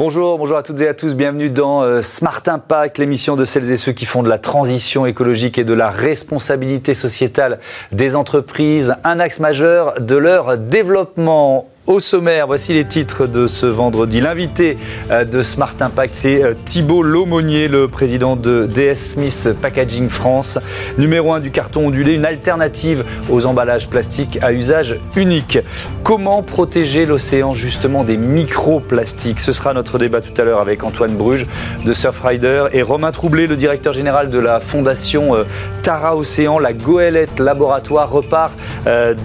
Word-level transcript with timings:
Bonjour, 0.00 0.38
bonjour 0.38 0.56
à 0.56 0.62
toutes 0.62 0.80
et 0.80 0.88
à 0.88 0.94
tous, 0.94 1.14
bienvenue 1.14 1.50
dans 1.50 1.82
euh, 1.82 2.00
Smart 2.00 2.40
Impact, 2.46 2.96
l'émission 2.96 3.36
de 3.36 3.44
celles 3.44 3.70
et 3.70 3.76
ceux 3.76 3.92
qui 3.92 4.06
font 4.06 4.22
de 4.22 4.30
la 4.30 4.38
transition 4.38 5.04
écologique 5.04 5.58
et 5.58 5.64
de 5.64 5.74
la 5.74 5.90
responsabilité 5.90 6.94
sociétale 6.94 7.58
des 7.92 8.16
entreprises, 8.16 8.94
un 9.04 9.20
axe 9.20 9.40
majeur 9.40 10.00
de 10.00 10.16
leur 10.16 10.56
développement. 10.56 11.69
Au 11.86 11.98
sommaire, 11.98 12.46
voici 12.46 12.74
les 12.74 12.84
titres 12.84 13.26
de 13.26 13.46
ce 13.46 13.64
vendredi. 13.64 14.20
L'invité 14.20 14.76
euh, 15.10 15.24
de 15.24 15.42
Smart 15.42 15.74
Impact, 15.80 16.14
c'est 16.14 16.44
euh, 16.44 16.52
Thibault 16.66 17.02
Laumonier, 17.02 17.68
le 17.68 17.88
président 17.88 18.36
de 18.36 18.66
DS 18.66 18.96
Smith 18.96 19.48
Packaging 19.62 20.10
France. 20.10 20.58
Numéro 20.98 21.32
1 21.32 21.40
du 21.40 21.50
carton 21.50 21.86
ondulé, 21.86 22.12
une 22.12 22.26
alternative 22.26 23.02
aux 23.30 23.46
emballages 23.46 23.88
plastiques 23.88 24.38
à 24.42 24.52
usage 24.52 25.00
unique. 25.16 25.58
Comment 26.04 26.42
protéger 26.42 27.06
l'océan 27.06 27.54
justement 27.54 28.04
des 28.04 28.18
microplastiques? 28.18 29.40
Ce 29.40 29.52
sera 29.52 29.72
notre 29.72 29.96
débat 29.96 30.20
tout 30.20 30.38
à 30.38 30.44
l'heure 30.44 30.60
avec 30.60 30.84
Antoine 30.84 31.16
Bruges 31.16 31.46
de 31.86 31.92
Surfrider 31.94 32.66
et 32.72 32.82
Romain 32.82 33.10
Troublé, 33.10 33.46
le 33.46 33.56
directeur 33.56 33.94
général 33.94 34.28
de 34.28 34.38
la 34.38 34.60
fondation 34.60 35.34
euh, 35.34 35.44
Tara 35.82 36.14
Océan. 36.14 36.58
La 36.58 36.74
Goélette 36.74 37.40
Laboratoire 37.40 38.10
repart 38.10 38.52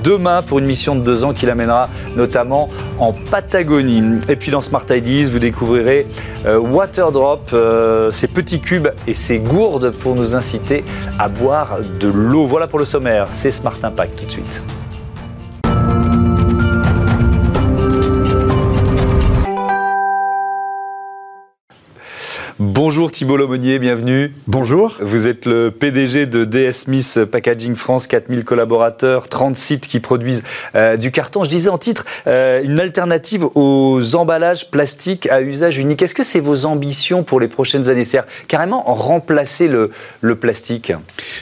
demain 0.03 0.41
pour 0.41 0.59
une 0.59 0.65
mission 0.65 0.95
de 0.95 1.01
deux 1.01 1.23
ans 1.23 1.33
qui 1.33 1.45
l'amènera 1.45 1.89
notamment 2.15 2.44
en 2.51 3.13
Patagonie. 3.13 4.19
Et 4.29 4.35
puis 4.35 4.51
dans 4.51 4.61
Smart 4.61 4.85
Ideas, 4.89 5.29
vous 5.31 5.39
découvrirez 5.39 6.07
euh, 6.45 6.59
Waterdrop, 6.59 7.49
euh, 7.53 8.11
ces 8.11 8.27
petits 8.27 8.59
cubes 8.59 8.89
et 9.07 9.13
ces 9.13 9.39
gourdes 9.39 9.91
pour 9.91 10.15
nous 10.15 10.35
inciter 10.35 10.83
à 11.19 11.29
boire 11.29 11.77
de 11.99 12.07
l'eau. 12.07 12.45
Voilà 12.45 12.67
pour 12.67 12.79
le 12.79 12.85
sommaire, 12.85 13.27
c'est 13.31 13.51
Smart 13.51 13.77
Impact 13.81 14.19
tout 14.19 14.25
de 14.25 14.31
suite. 14.31 14.74
Bonjour 22.87 23.09
Thibault 23.09 23.37
Lomonier, 23.37 23.79
bienvenue. 23.79 24.31
Bonjour. 24.45 24.99
Vous 25.01 25.27
êtes 25.27 25.47
le 25.47 25.71
PDG 25.71 26.27
de 26.27 26.45
DS 26.45 26.83
Smith 26.83 27.19
Packaging 27.31 27.75
France, 27.75 28.05
4000 28.05 28.43
collaborateurs, 28.43 29.27
30 29.27 29.55
sites 29.55 29.87
qui 29.87 29.99
produisent 29.99 30.43
euh, 30.75 30.95
du 30.95 31.09
carton. 31.09 31.43
Je 31.43 31.49
disais 31.49 31.71
en 31.71 31.79
titre, 31.79 32.05
euh, 32.27 32.61
une 32.63 32.79
alternative 32.79 33.47
aux 33.55 34.15
emballages 34.15 34.69
plastiques 34.69 35.27
à 35.31 35.41
usage 35.41 35.79
unique. 35.79 36.03
Est-ce 36.03 36.13
que 36.13 36.21
c'est 36.21 36.39
vos 36.39 36.67
ambitions 36.67 37.23
pour 37.23 37.39
les 37.39 37.47
prochaines 37.47 37.89
années? 37.89 38.03
C'est-à-dire 38.03 38.29
carrément 38.47 38.83
remplacer 38.83 39.67
le, 39.67 39.89
le 40.21 40.35
plastique? 40.35 40.93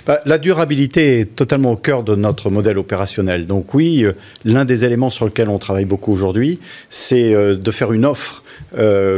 Bah, 0.07 0.22
La 0.23 0.38
durabilité 0.38 1.19
est 1.19 1.35
totalement 1.35 1.73
au 1.73 1.75
cœur 1.75 2.03
de 2.03 2.16
notre 2.16 2.52
modèle 2.52 2.78
opérationnel. 2.78 3.47
Donc 3.47 3.73
oui, 3.73 4.05
euh, 4.05 4.13
l'un 4.45 4.63
des 4.63 4.85
éléments 4.85 5.09
sur 5.09 5.25
lequel 5.25 5.50
on 5.50 5.57
travaille 5.57 5.83
beaucoup 5.83 6.13
aujourd'hui, 6.13 6.61
c'est 6.89 7.33
de 7.33 7.72
faire 7.72 7.91
une 7.91 8.05
offre 8.05 8.44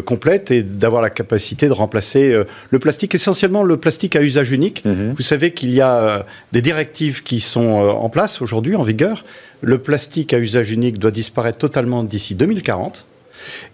complète 0.05 0.51
et 0.51 0.63
d'avoir 0.63 1.01
la 1.01 1.09
capacité 1.09 1.67
de 1.67 1.73
remplacer 1.73 2.14
euh, 2.23 2.44
le 2.69 2.80
plastique, 2.80 3.16
essentiellement 3.16 3.63
le 3.63 3.77
plastique 3.77 4.16
à 4.16 4.21
usage 4.21 4.52
unique. 4.52 4.83
Mhm. 4.85 5.13
Vous 5.16 5.23
savez 5.23 5.52
qu'il 5.52 5.71
y 5.71 5.81
a 5.81 5.97
euh, 5.97 6.23
des 6.52 6.61
directives 6.61 7.23
qui 7.23 7.39
sont 7.39 7.83
euh, 7.83 7.89
en 7.91 8.09
place 8.09 8.41
aujourd'hui, 8.41 8.75
en 8.75 8.83
vigueur. 8.83 9.25
Le 9.61 9.77
plastique 9.77 10.33
à 10.33 10.39
usage 10.39 10.72
unique 10.72 10.99
doit 10.99 11.11
disparaître 11.11 11.57
totalement 11.57 12.03
d'ici 12.03 12.35
2040. 12.35 13.05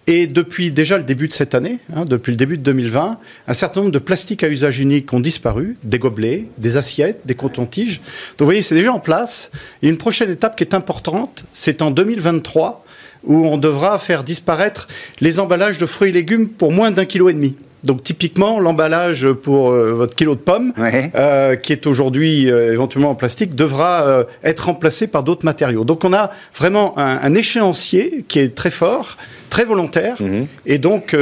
Et 0.07 0.27
depuis 0.27 0.71
déjà 0.71 0.97
le 0.97 1.03
début 1.03 1.27
de 1.27 1.33
cette 1.33 1.55
année, 1.55 1.79
hein, 1.95 2.05
depuis 2.05 2.31
le 2.31 2.37
début 2.37 2.57
de 2.57 2.63
2020, 2.63 3.19
un 3.47 3.53
certain 3.53 3.81
nombre 3.81 3.91
de 3.91 3.99
plastiques 3.99 4.43
à 4.43 4.49
usage 4.49 4.79
unique 4.79 5.11
ont 5.13 5.19
disparu, 5.19 5.77
des 5.83 5.99
gobelets, 5.99 6.47
des 6.57 6.77
assiettes, 6.77 7.21
des 7.25 7.35
cotons-tiges. 7.35 7.97
Donc 7.97 8.39
vous 8.39 8.45
voyez, 8.45 8.61
c'est 8.61 8.75
déjà 8.75 8.91
en 8.91 8.99
place. 8.99 9.51
Et 9.81 9.87
une 9.87 9.97
prochaine 9.97 10.29
étape 10.29 10.55
qui 10.55 10.63
est 10.63 10.73
importante, 10.73 11.45
c'est 11.53 11.81
en 11.81 11.91
2023, 11.91 12.85
où 13.23 13.45
on 13.45 13.57
devra 13.57 13.99
faire 13.99 14.23
disparaître 14.23 14.87
les 15.19 15.39
emballages 15.39 15.77
de 15.77 15.85
fruits 15.85 16.09
et 16.09 16.13
légumes 16.13 16.49
pour 16.49 16.71
moins 16.71 16.91
d'un 16.91 17.05
kilo 17.05 17.29
et 17.29 17.33
demi. 17.33 17.55
Donc 17.83 18.03
typiquement, 18.03 18.59
l'emballage 18.59 19.27
pour 19.31 19.71
euh, 19.71 19.93
votre 19.93 20.15
kilo 20.15 20.35
de 20.35 20.39
pommes, 20.39 20.73
euh, 20.79 21.55
qui 21.55 21.73
est 21.73 21.87
aujourd'hui 21.87 22.49
euh, 22.49 22.73
éventuellement 22.73 23.11
en 23.11 23.15
plastique, 23.15 23.55
devra 23.55 24.25
être 24.43 24.65
remplacé 24.65 25.07
par 25.07 25.23
d'autres 25.23 25.45
matériaux. 25.45 25.83
Donc 25.83 26.05
on 26.05 26.13
a 26.13 26.31
vraiment 26.55 26.97
un, 26.97 27.33
échéancier 27.33 28.25
qui 28.27 28.39
est 28.39 28.55
très 28.55 28.71
fort, 28.71 29.17
très 29.49 29.65
volontaire, 29.65 30.17
mhm. 30.19 30.47
et 30.65 30.77
donc 30.77 31.15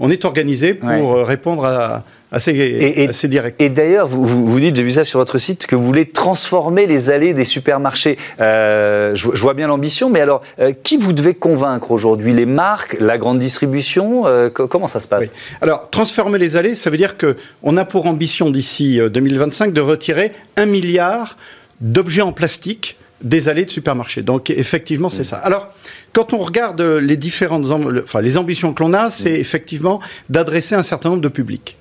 on 0.00 0.10
est 0.10 0.24
organisé 0.24 0.74
pour 0.74 1.16
répondre 1.26 1.64
à, 1.64 2.04
assez, 2.30 2.52
et, 2.52 3.28
direct. 3.28 3.60
Et 3.60 3.70
d'ailleurs, 3.70 4.06
vous, 4.06 4.24
vous, 4.24 4.60
dites, 4.60 4.76
j'ai 4.76 4.82
vu 4.82 4.90
ça 4.90 5.04
sur 5.04 5.18
votre 5.18 5.38
site, 5.38 5.66
que 5.66 5.76
vous 5.76 5.84
voulez 5.84 6.06
transformer 6.06 6.86
les 6.86 7.10
allées 7.10 7.34
des 7.34 7.44
supermarchés. 7.44 8.18
Euh, 8.40 9.14
je, 9.14 9.30
vois 9.30 9.54
bien 9.54 9.66
l'ambition, 9.66 10.10
mais 10.10 10.20
alors, 10.20 10.42
euh, 10.60 10.72
qui 10.72 10.96
vous 10.96 11.12
devez 11.12 11.34
convaincre 11.34 11.90
aujourd'hui? 11.90 12.32
Les 12.32 12.46
marques, 12.46 12.96
la 13.00 13.18
grande 13.18 13.38
distribution? 13.38 14.26
Euh, 14.26 14.50
Comment 14.50 14.86
ça 14.86 15.00
se 15.00 15.08
passe? 15.08 15.32
Alors, 15.60 15.88
transformer 15.90 16.38
les 16.38 16.56
allées, 16.56 16.74
ça 16.74 16.90
veut 16.90 16.98
dire 16.98 17.16
qu'on 17.16 17.76
a 17.76 17.84
pour 17.84 18.06
ambition 18.06 18.50
d'ici 18.50 19.00
2025 19.00 19.72
de 19.72 19.80
retirer 19.80 20.32
un 20.56 20.66
milliard 20.66 21.36
d'objets 21.80 22.22
en 22.22 22.32
plastique 22.32 22.97
des 23.22 23.48
allées 23.48 23.64
de 23.64 23.70
supermarchés. 23.70 24.22
Donc 24.22 24.50
effectivement, 24.50 25.10
c'est 25.10 25.20
mmh. 25.20 25.24
ça. 25.24 25.36
Alors, 25.36 25.68
quand 26.12 26.32
on 26.32 26.38
regarde 26.38 26.80
les 26.80 27.16
différentes, 27.16 27.66
enfin 28.02 28.20
les 28.20 28.36
ambitions 28.36 28.72
que 28.72 28.82
l'on 28.82 28.92
a, 28.92 29.10
c'est 29.10 29.32
mmh. 29.32 29.40
effectivement 29.40 30.00
d'adresser 30.28 30.74
un 30.74 30.82
certain 30.82 31.10
nombre 31.10 31.22
de 31.22 31.28
publics. 31.28 31.76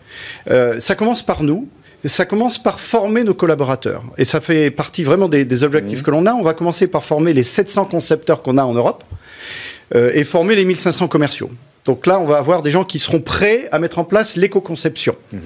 Euh, 0.50 0.80
ça 0.80 0.96
commence 0.96 1.24
par 1.24 1.44
nous. 1.44 1.68
Ça 2.06 2.26
commence 2.26 2.62
par 2.62 2.80
former 2.80 3.24
nos 3.24 3.34
collaborateurs. 3.34 4.04
Et 4.18 4.24
ça 4.24 4.40
fait 4.40 4.70
partie 4.70 5.04
vraiment 5.04 5.28
des, 5.28 5.64
objectifs 5.64 6.02
mmh. 6.02 6.04
que 6.04 6.12
l'on 6.12 6.26
a. 6.26 6.34
On 6.34 6.44
va 6.44 6.54
commencer 6.54 6.88
par 6.88 7.04
former 7.04 7.34
les 7.34 7.44
700 7.44 7.86
concepteurs 7.86 8.44
qu'on 8.44 8.58
a 8.58 8.64
en 8.64 8.74
Europe 8.74 9.04
euh, 9.96 10.12
et 10.14 10.24
former 10.24 10.56
les 10.56 10.64
1500 10.64 11.08
commerciaux. 11.08 11.50
Donc 11.86 12.06
là, 12.06 12.20
on 12.20 12.26
va 12.26 12.38
avoir 12.38 12.64
des 12.64 12.70
gens 12.70 12.84
qui 12.84 13.00
seront 13.00 13.20
prêts 13.20 13.68
à 13.72 13.80
mettre 13.80 13.98
en 13.98 14.04
place 14.04 14.36
l'éco-conception. 14.36 15.16
Mmh. 15.32 15.38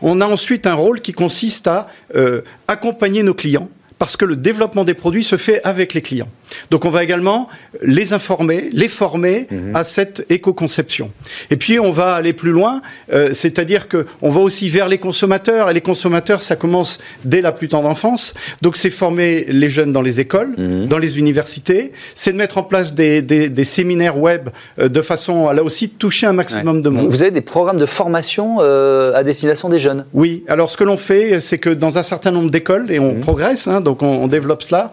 On 0.00 0.20
a 0.20 0.26
ensuite 0.26 0.66
un 0.66 0.74
rôle 0.74 1.00
qui 1.00 1.12
consiste 1.12 1.66
à 1.66 1.88
euh, 2.14 2.40
accompagner 2.68 3.22
nos 3.22 3.34
clients 3.34 3.68
parce 3.98 4.16
que 4.16 4.24
le 4.24 4.36
développement 4.36 4.84
des 4.84 4.94
produits 4.94 5.24
se 5.24 5.36
fait 5.36 5.62
avec 5.64 5.94
les 5.94 6.02
clients. 6.02 6.28
Donc 6.70 6.84
on 6.84 6.88
va 6.88 7.02
également 7.02 7.48
les 7.82 8.12
informer, 8.12 8.70
les 8.72 8.88
former 8.88 9.46
mhm. 9.50 9.74
à 9.74 9.84
cette 9.84 10.24
éco-conception. 10.30 11.10
Et 11.50 11.56
puis 11.56 11.78
on 11.78 11.90
va 11.90 12.14
aller 12.14 12.32
plus 12.32 12.50
loin, 12.50 12.80
euh, 13.12 13.30
c'est-à-dire 13.32 13.88
que 13.88 14.06
on 14.22 14.30
va 14.30 14.40
aussi 14.40 14.68
vers 14.68 14.88
les 14.88 14.98
consommateurs, 14.98 15.70
et 15.70 15.74
les 15.74 15.80
consommateurs, 15.80 16.42
ça 16.42 16.56
commence 16.56 16.98
dès 17.24 17.40
la 17.40 17.52
plus 17.52 17.68
tendre 17.68 17.88
enfance. 17.88 18.34
Donc 18.62 18.76
c'est 18.76 18.90
former 18.90 19.44
les 19.48 19.68
jeunes 19.68 19.92
dans 19.92 20.02
les 20.02 20.20
écoles, 20.20 20.54
mhm. 20.56 20.86
dans 20.86 20.98
les 20.98 21.18
universités, 21.18 21.92
c'est 22.14 22.32
de 22.32 22.36
mettre 22.36 22.58
en 22.58 22.62
place 22.62 22.94
des, 22.94 23.22
des, 23.22 23.64
séminaires 23.64 24.18
web 24.18 24.48
euh, 24.78 24.88
de 24.88 25.00
façon 25.02 25.48
à 25.48 25.54
là 25.54 25.62
aussi 25.62 25.88
toucher 25.90 26.26
un 26.26 26.32
maximum 26.32 26.82
de 26.82 26.88
monde. 26.88 27.08
Vous 27.08 27.22
avez 27.22 27.30
des 27.30 27.40
programmes 27.40 27.78
de 27.78 27.86
formation 27.86 28.58
euh, 28.60 29.14
à 29.14 29.22
destination 29.22 29.68
des 29.68 29.78
jeunes? 29.78 30.06
Oui, 30.14 30.44
alors 30.48 30.70
ce 30.70 30.76
que 30.76 30.84
l'on 30.84 30.96
fait, 30.96 31.40
c'est 31.40 31.58
que 31.58 31.70
dans 31.70 31.98
un 31.98 32.02
certain 32.02 32.30
nombre 32.30 32.50
d'écoles, 32.50 32.90
et 32.90 32.98
on 32.98 33.14
mhm. 33.14 33.20
progresse, 33.20 33.68
hein, 33.68 33.80
donc 33.88 34.02
on, 34.02 34.28
développe 34.28 34.62
cela, 34.62 34.92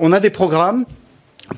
on 0.00 0.12
a 0.12 0.18
des 0.18 0.30
programmes 0.30 0.84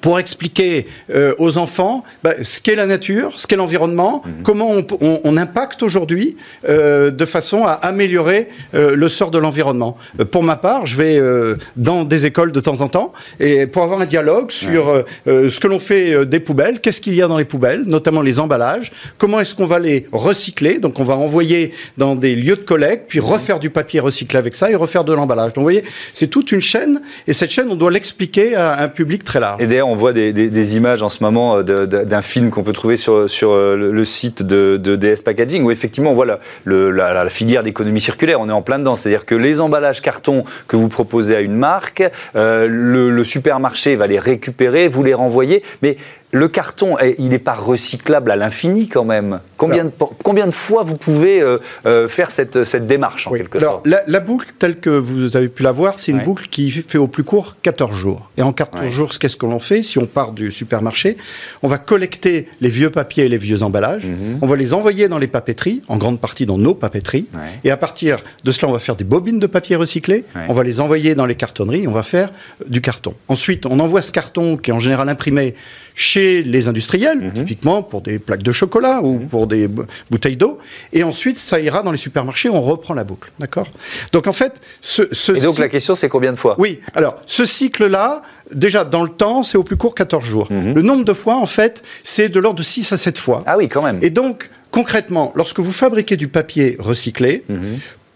pour 0.01 0.19
expliquer 0.19 0.87
euh, 1.11 1.35
aux 1.39 1.59
enfants 1.59 2.05
bah, 2.23 2.35
ce 2.43 2.61
qu'est 2.61 2.75
la 2.75 2.87
nature, 2.87 3.33
ce 3.41 3.47
qu'est 3.47 3.57
l'environnement, 3.57 4.23
mhm. 4.25 4.43
comment 4.43 4.71
on, 4.71 4.87
on, 5.01 5.21
on 5.25 5.37
impacte 5.37 5.83
aujourd'hui 5.83 6.37
euh, 6.69 7.11
de 7.11 7.25
façon 7.25 7.65
à 7.65 7.73
améliorer 7.73 8.49
euh, 8.75 8.95
le 8.95 9.09
sort 9.09 9.31
de 9.31 9.39
l'environnement. 9.39 9.97
Euh, 10.21 10.25
pour 10.25 10.43
ma 10.43 10.57
part, 10.57 10.87
je 10.87 10.97
vais 10.97 11.19
euh, 11.19 11.57
dans 11.77 12.05
des 12.05 12.27
écoles 12.27 12.53
de 12.53 12.61
temps 12.61 12.81
en 12.81 12.89
temps 12.89 13.13
et 13.41 13.67
pour 13.67 13.83
avoir 13.83 14.01
un 14.01 14.07
dialogue 14.07 14.51
sur 14.51 15.05
ce 15.27 15.61
que 15.61 15.67
l'on 15.67 15.79
fait 15.79 16.27
des 16.27 16.41
poubelles, 16.41 16.81
qu'est-ce 16.81 17.01
qu'il 17.01 17.15
y 17.15 17.23
a 17.23 17.29
dans 17.29 17.39
les 17.39 17.45
poubelles, 17.45 17.85
notamment 17.87 18.23
les 18.23 18.41
emballages, 18.41 18.93
comment 19.17 19.41
est-ce 19.41 19.55
qu'on 19.55 19.67
va 19.67 19.79
les 19.79 20.07
recycler, 20.13 20.79
donc 20.79 20.99
on 21.01 21.05
va 21.05 21.15
envoyer 21.17 21.73
dans 21.97 22.15
des 22.15 22.35
lieux 22.35 22.57
de 22.57 22.65
collecte, 22.65 23.07
puis 23.09 23.21
mhm. 23.21 23.27
refaire 23.27 23.59
du 23.59 23.71
papier 23.71 24.01
recyclé 24.01 24.39
avec 24.39 24.55
ça 24.55 24.71
et 24.71 24.75
refaire 24.75 25.05
de 25.05 25.13
l'emballage. 25.13 25.53
Donc 25.53 25.59
vous 25.59 25.63
voyez, 25.63 25.85
c'est 26.13 26.29
toute 26.29 26.53
une 26.53 26.61
chaîne 26.61 27.01
et 27.27 27.33
cette 27.33 27.51
chaîne, 27.51 27.69
on 27.71 27.77
doit 27.77 27.91
l'expliquer 27.91 28.55
à 28.55 28.81
un 28.83 28.89
public 28.89 29.25
très 29.25 29.41
large 29.41 29.63
on 29.87 29.95
voit 29.95 30.13
des, 30.13 30.77
images 30.77 31.03
en 31.03 31.09
ce 31.09 31.23
moment 31.23 31.59
euh, 31.59 31.87
d'un 31.87 32.23
film 32.23 32.51
qu'on 32.51 32.63
peut 32.63 32.73
trouver 32.73 32.97
sur, 32.97 33.15
euh, 33.15 33.77
le 33.77 34.05
site 34.05 34.43
de, 34.43 34.77
DS 34.77 35.23
Packaging, 35.23 35.63
où 35.65 35.71
effectivement 35.71 36.13
on 36.13 36.15
voit 36.15 36.39
la, 36.67 37.31
filière 37.31 37.63
d'économie 37.63 38.01
circulaire. 38.01 38.41
On 38.41 38.49
est 38.49 38.53
en 38.53 38.63
plein 38.63 38.79
dedans. 38.79 38.97
C'est-à-dire 38.97 39.27
que 39.27 39.35
les 39.35 39.61
emballages 39.61 40.03
carton 40.03 40.45
que 40.67 40.77
vous 40.77 40.89
proposez 40.89 41.37
à 41.37 41.41
une 41.41 41.57
marque, 41.57 42.03
euh, 42.37 42.67
le, 42.69 43.11
le, 43.11 43.25
supermarché 43.25 43.97
va 43.97 44.07
les 44.07 44.19
récupérer, 44.19 44.89
vous 44.89 45.03
les 45.03 45.15
renvoyer. 45.15 45.63
Mais 45.83 45.97
le 46.31 46.49
carton, 46.49 46.97
il 47.19 47.29
n'est 47.31 47.39
pas 47.39 47.55
recyclable 47.55 48.31
à 48.31 48.37
l'infini 48.37 48.89
quand 48.89 49.05
même. 49.05 49.41
Combien, 49.57 49.85
de, 49.85 49.91
combien 50.23 50.47
de 50.47 50.53
fois 50.53 50.83
vous 50.83 50.97
pouvez 50.97 51.41
euh, 51.41 51.59
euh, 51.87 52.07
faire 52.07 52.31
cette, 52.31 52.65
cette, 52.65 52.87
démarche 52.87 53.27
en 53.27 53.33
quelque 53.33 53.59
sorte? 53.59 53.87
la, 53.87 54.03
la, 54.07 54.21
boucle 54.21 54.49
telle 54.59 54.79
que 54.79 54.91
vous 54.91 55.37
avez 55.37 55.49
pu 55.49 55.63
la 55.63 55.73
voir, 55.73 55.99
c'est 55.99 56.13
une 56.13 56.23
boucle 56.23 56.47
qui 56.49 56.71
fait 56.71 56.99
au 56.99 57.09
plus 57.09 57.25
court 57.25 57.57
14 57.63 57.97
jours. 57.97 58.31
Et 58.37 58.43
en 58.43 58.53
14 58.53 58.89
jours, 58.89 59.11
qu'est-ce 59.19 59.37
que 59.37 59.47
l'on 59.47 59.59
fait? 59.59 59.83
Si 59.83 59.99
on 59.99 60.07
part 60.07 60.33
du 60.33 60.53
supermarché, 60.53 61.17
on 61.63 61.69
va 61.69 61.79
collecter 61.79 62.49
les 62.61 62.69
vieux 62.69 62.91
papiers 62.91 63.25
et 63.25 63.29
les 63.29 63.39
vieux 63.39 63.63
emballages, 63.63 64.05
mhm. 64.05 64.39
on 64.43 64.47
va 64.47 64.57
les 64.57 64.75
envoyer 64.75 65.09
dans 65.09 65.19
les 65.19 65.27
papeteries, 65.27 65.83
en 65.89 65.97
grande 65.97 66.21
partie 66.21 66.47
dans 66.47 66.59
nos 66.59 66.75
papeteries, 66.75 67.27
et 67.65 67.71
à 67.71 67.77
partir 67.77 68.19
de 68.45 68.53
cela, 68.53 68.69
on 68.69 68.73
va 68.73 68.79
faire 68.79 68.97
des 68.97 69.05
bobines 69.05 69.39
de 69.39 69.47
papier 69.47 69.77
recyclé, 69.77 70.25
on 70.49 70.53
va 70.53 70.63
les 70.63 70.81
envoyer 70.81 71.15
dans 71.15 71.27
les 71.27 71.35
cartonneries, 71.35 71.89
on 71.89 71.93
va 71.93 72.03
faire 72.03 72.31
du 72.67 72.81
carton. 72.81 73.15
Ensuite, 73.29 73.67
on 73.67 73.81
envoie 73.81 74.03
ce 74.03 74.13
carton 74.13 74.57
qui 74.57 74.71
est 74.71 74.75
en 74.75 74.79
général 74.79 75.09
imprimé 75.09 75.55
chez 76.01 76.43
les 76.45 76.69
industriels, 76.69 77.19
Mhm. 77.21 77.33
typiquement 77.35 77.83
pour 77.83 78.03
des 78.03 78.21
plaques 78.21 78.45
de 78.45 78.53
chocolat 78.53 79.01
ou 79.03 79.19
pour 79.19 79.49
des 79.49 79.69
bouteilles 80.11 80.37
d'eau. 80.37 80.59
Et 80.93 81.03
ensuite, 81.03 81.39
ça 81.39 81.59
ira 81.59 81.83
dans 81.83 81.91
les 81.91 81.99
supermarchés, 81.99 82.49
on 82.49 82.63
reprend 82.63 82.95
la 82.95 83.03
boucle. 83.03 83.33
D'accord? 83.41 83.67
Donc 84.13 84.29
en 84.29 84.33
fait, 84.33 84.61
ce, 84.81 85.03
ce 85.11 85.33
Et 85.33 85.41
donc 85.41 85.55
cycle- 85.55 85.63
la 85.63 85.69
question, 85.69 85.97
c'est 85.97 86.09
combien 86.09 86.31
de 86.33 86.39
fois? 86.39 86.55
Oui, 86.57 86.79
alors 86.95 87.17
ce 87.27 87.45
cycle-là, 87.45 88.23
déjà 88.55 88.85
dans 88.85 89.03
le 89.03 89.09
temps, 89.09 89.43
c'est 89.43 89.59
au 89.59 89.65
plus 89.65 89.77
court 89.77 89.97
14 89.97 90.25
jours. 90.25 90.47
Le 90.51 90.83
nombre 90.83 91.05
de 91.05 91.13
fois, 91.13 91.35
en 91.37 91.47
fait, 91.47 91.83
c'est 92.05 92.29
de 92.29 92.39
l'ordre 92.39 92.59
de 92.59 92.63
6 92.63 92.93
à 92.93 92.97
7 92.97 93.19
fois. 93.19 93.39
Mhm. 93.39 93.45
Ah 93.47 93.57
oui, 93.59 93.67
quand 93.67 93.83
même. 93.83 93.99
Et 94.01 94.11
donc, 94.11 94.51
concrètement, 94.71 95.33
lorsque 95.35 95.59
vous 95.59 95.73
fabriquez 95.73 96.17
du 96.17 96.29
papier 96.29 96.77
recyclé, 96.79 97.43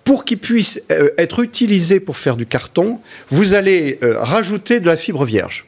pour 0.05 0.25
qu'il 0.25 0.39
puisse 0.39 0.81
euh, 0.93 1.11
être 1.19 1.41
utilisé 1.43 1.99
pour 1.99 2.17
faire 2.17 2.37
du 2.37 2.47
carton, 2.47 3.01
vous 3.29 3.55
allez 3.55 3.99
euh, 4.05 4.15
rajouter 4.19 4.79
de 4.79 4.87
la 4.87 4.97
fibre 4.97 5.25
vierge. 5.25 5.65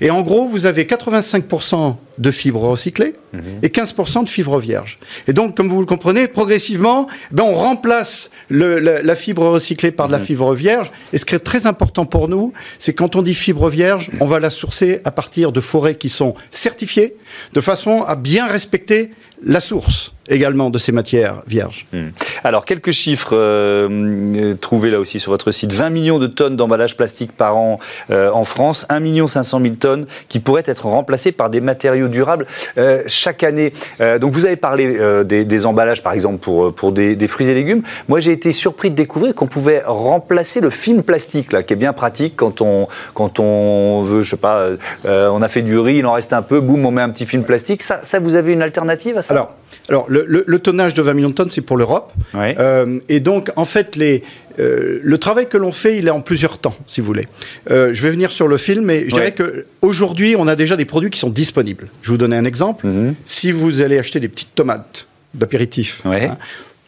Et 0.00 0.10
en 0.10 0.22
gros, 0.22 0.46
vous 0.46 0.66
avez 0.66 0.84
85% 0.84 1.96
de 2.18 2.30
fibres 2.30 2.62
recyclées 2.62 3.14
et 3.62 3.68
15% 3.68 4.24
de 4.24 4.28
fibres 4.30 4.58
vierges. 4.58 4.98
Et 5.28 5.32
donc, 5.34 5.54
comme 5.56 5.68
vous 5.68 5.80
le 5.80 5.86
comprenez, 5.86 6.26
progressivement, 6.28 7.06
ben, 7.30 7.44
on 7.44 7.52
remplace 7.54 8.30
le- 8.48 8.78
la, 8.78 9.02
la 9.02 9.14
fibre 9.14 9.46
recyclée 9.48 9.90
par 9.90 10.06
de 10.06 10.12
la 10.12 10.18
fibre 10.18 10.54
vierge. 10.54 10.92
Et 11.12 11.18
ce 11.18 11.26
qui 11.26 11.34
est 11.34 11.38
très 11.40 11.66
important 11.66 12.06
pour 12.06 12.28
nous, 12.28 12.52
c'est 12.78 12.94
quand 12.94 13.16
on 13.16 13.22
dit 13.22 13.34
fibre 13.34 13.68
vierge, 13.68 14.10
on 14.20 14.26
va 14.26 14.40
la 14.40 14.50
sourcer 14.50 15.00
à 15.04 15.10
partir 15.10 15.52
de 15.52 15.60
forêts 15.60 15.96
qui 15.96 16.08
sont 16.08 16.34
certifiées, 16.50 17.16
de 17.52 17.60
façon 17.60 18.02
à 18.02 18.16
bien 18.16 18.46
respecter 18.46 19.10
la 19.44 19.60
source 19.60 20.12
également 20.28 20.70
de 20.70 20.78
ces 20.78 20.92
matières 20.92 21.42
vierges. 21.46 21.86
Hmm. 21.92 22.08
Alors, 22.44 22.64
quelques 22.64 22.90
chiffres 22.90 23.34
euh, 23.34 23.88
euh, 24.36 24.54
trouvés 24.54 24.90
là 24.90 24.98
aussi 24.98 25.20
sur 25.20 25.32
votre 25.32 25.50
site. 25.50 25.72
20 25.72 25.90
millions 25.90 26.18
de 26.18 26.26
tonnes 26.26 26.56
d'emballage 26.56 26.96
plastique 26.96 27.32
par 27.32 27.56
an 27.56 27.78
euh, 28.10 28.30
en 28.30 28.44
France, 28.44 28.86
1 28.88 29.00
million 29.00 29.26
500 29.26 29.60
000 29.60 29.74
tonnes 29.76 30.06
qui 30.28 30.40
pourraient 30.40 30.62
être 30.66 30.86
remplacées 30.86 31.32
par 31.32 31.50
des 31.50 31.60
matériaux 31.60 32.08
durables 32.08 32.46
euh, 32.78 33.02
chaque 33.06 33.42
année. 33.42 33.72
Donc, 34.20 34.32
vous 34.32 34.46
avez 34.46 34.56
parlé 34.56 34.98
des, 35.24 35.44
des 35.44 35.66
emballages, 35.66 36.02
par 36.02 36.12
exemple, 36.12 36.38
pour, 36.38 36.74
pour 36.74 36.92
des, 36.92 37.16
des 37.16 37.28
fruits 37.28 37.48
et 37.48 37.54
légumes. 37.54 37.82
Moi, 38.08 38.20
j'ai 38.20 38.32
été 38.32 38.52
surpris 38.52 38.90
de 38.90 38.94
découvrir 38.94 39.34
qu'on 39.34 39.46
pouvait 39.46 39.82
remplacer 39.84 40.60
le 40.60 40.70
film 40.70 41.02
plastique, 41.02 41.52
là, 41.52 41.62
qui 41.62 41.74
est 41.74 41.76
bien 41.76 41.92
pratique 41.92 42.34
quand 42.36 42.60
on, 42.60 42.88
quand 43.14 43.40
on 43.40 44.02
veut, 44.02 44.22
je 44.22 44.30
sais 44.30 44.36
pas, 44.36 44.66
on 45.04 45.42
a 45.42 45.48
fait 45.48 45.62
du 45.62 45.78
riz, 45.78 45.98
il 45.98 46.06
en 46.06 46.12
reste 46.12 46.32
un 46.32 46.42
peu, 46.42 46.60
boum, 46.60 46.84
on 46.86 46.90
met 46.90 47.02
un 47.02 47.10
petit 47.10 47.26
film 47.26 47.44
plastique. 47.44 47.82
Ça, 47.82 48.00
ça 48.02 48.18
vous 48.18 48.36
avez 48.36 48.52
une 48.52 48.62
alternative 48.62 49.18
à 49.18 49.22
ça? 49.22 49.34
Alors, 49.34 49.54
alors 49.88 50.06
le, 50.08 50.24
le- 50.26 50.44
le 50.46 50.58
tonnage 50.58 50.94
de 50.94 51.02
20 51.02 51.14
millions 51.14 51.28
de 51.30 51.34
tonnes, 51.34 51.50
c'est 51.50 51.60
pour 51.60 51.76
l'Europe. 51.76 52.12
Ouais. 52.34 52.56
Euh, 52.58 52.98
et 53.08 53.20
donc, 53.20 53.50
en 53.56 53.64
fait, 53.64 53.94
les, 53.96 54.22
euh, 54.58 54.98
le 55.02 55.18
travail 55.18 55.48
que 55.48 55.56
l'on 55.56 55.72
fait, 55.72 55.98
il 55.98 56.06
est 56.08 56.10
en 56.10 56.20
plusieurs 56.20 56.58
temps, 56.58 56.74
si 56.86 57.00
vous 57.00 57.06
voulez. 57.06 57.26
Euh, 57.70 57.90
je 57.92 58.02
vais 58.02 58.10
venir 58.10 58.30
sur 58.32 58.48
le 58.48 58.56
film, 58.56 58.84
mais 58.84 59.08
je 59.08 59.14
Ouais. 59.14 59.30
dirais 59.30 59.34
qu'aujourd'hui, 59.80 60.34
on 60.36 60.46
a 60.48 60.56
déjà 60.56 60.76
des 60.76 60.84
produits 60.84 61.10
qui 61.10 61.18
sont 61.18 61.30
disponibles. 61.30 61.88
Je 62.02 62.08
vais 62.10 62.14
vous 62.14 62.18
donner 62.18 62.36
un 62.36 62.44
exemple. 62.44 62.86
Mhm. 62.86 63.14
Si 63.26 63.52
vous 63.52 63.82
allez 63.82 63.98
acheter 63.98 64.18
des 64.20 64.28
petites 64.28 64.54
tomates 64.54 65.06
d'apéritif, 65.34 66.02
Ouais. 66.04 66.24
hein, 66.26 66.38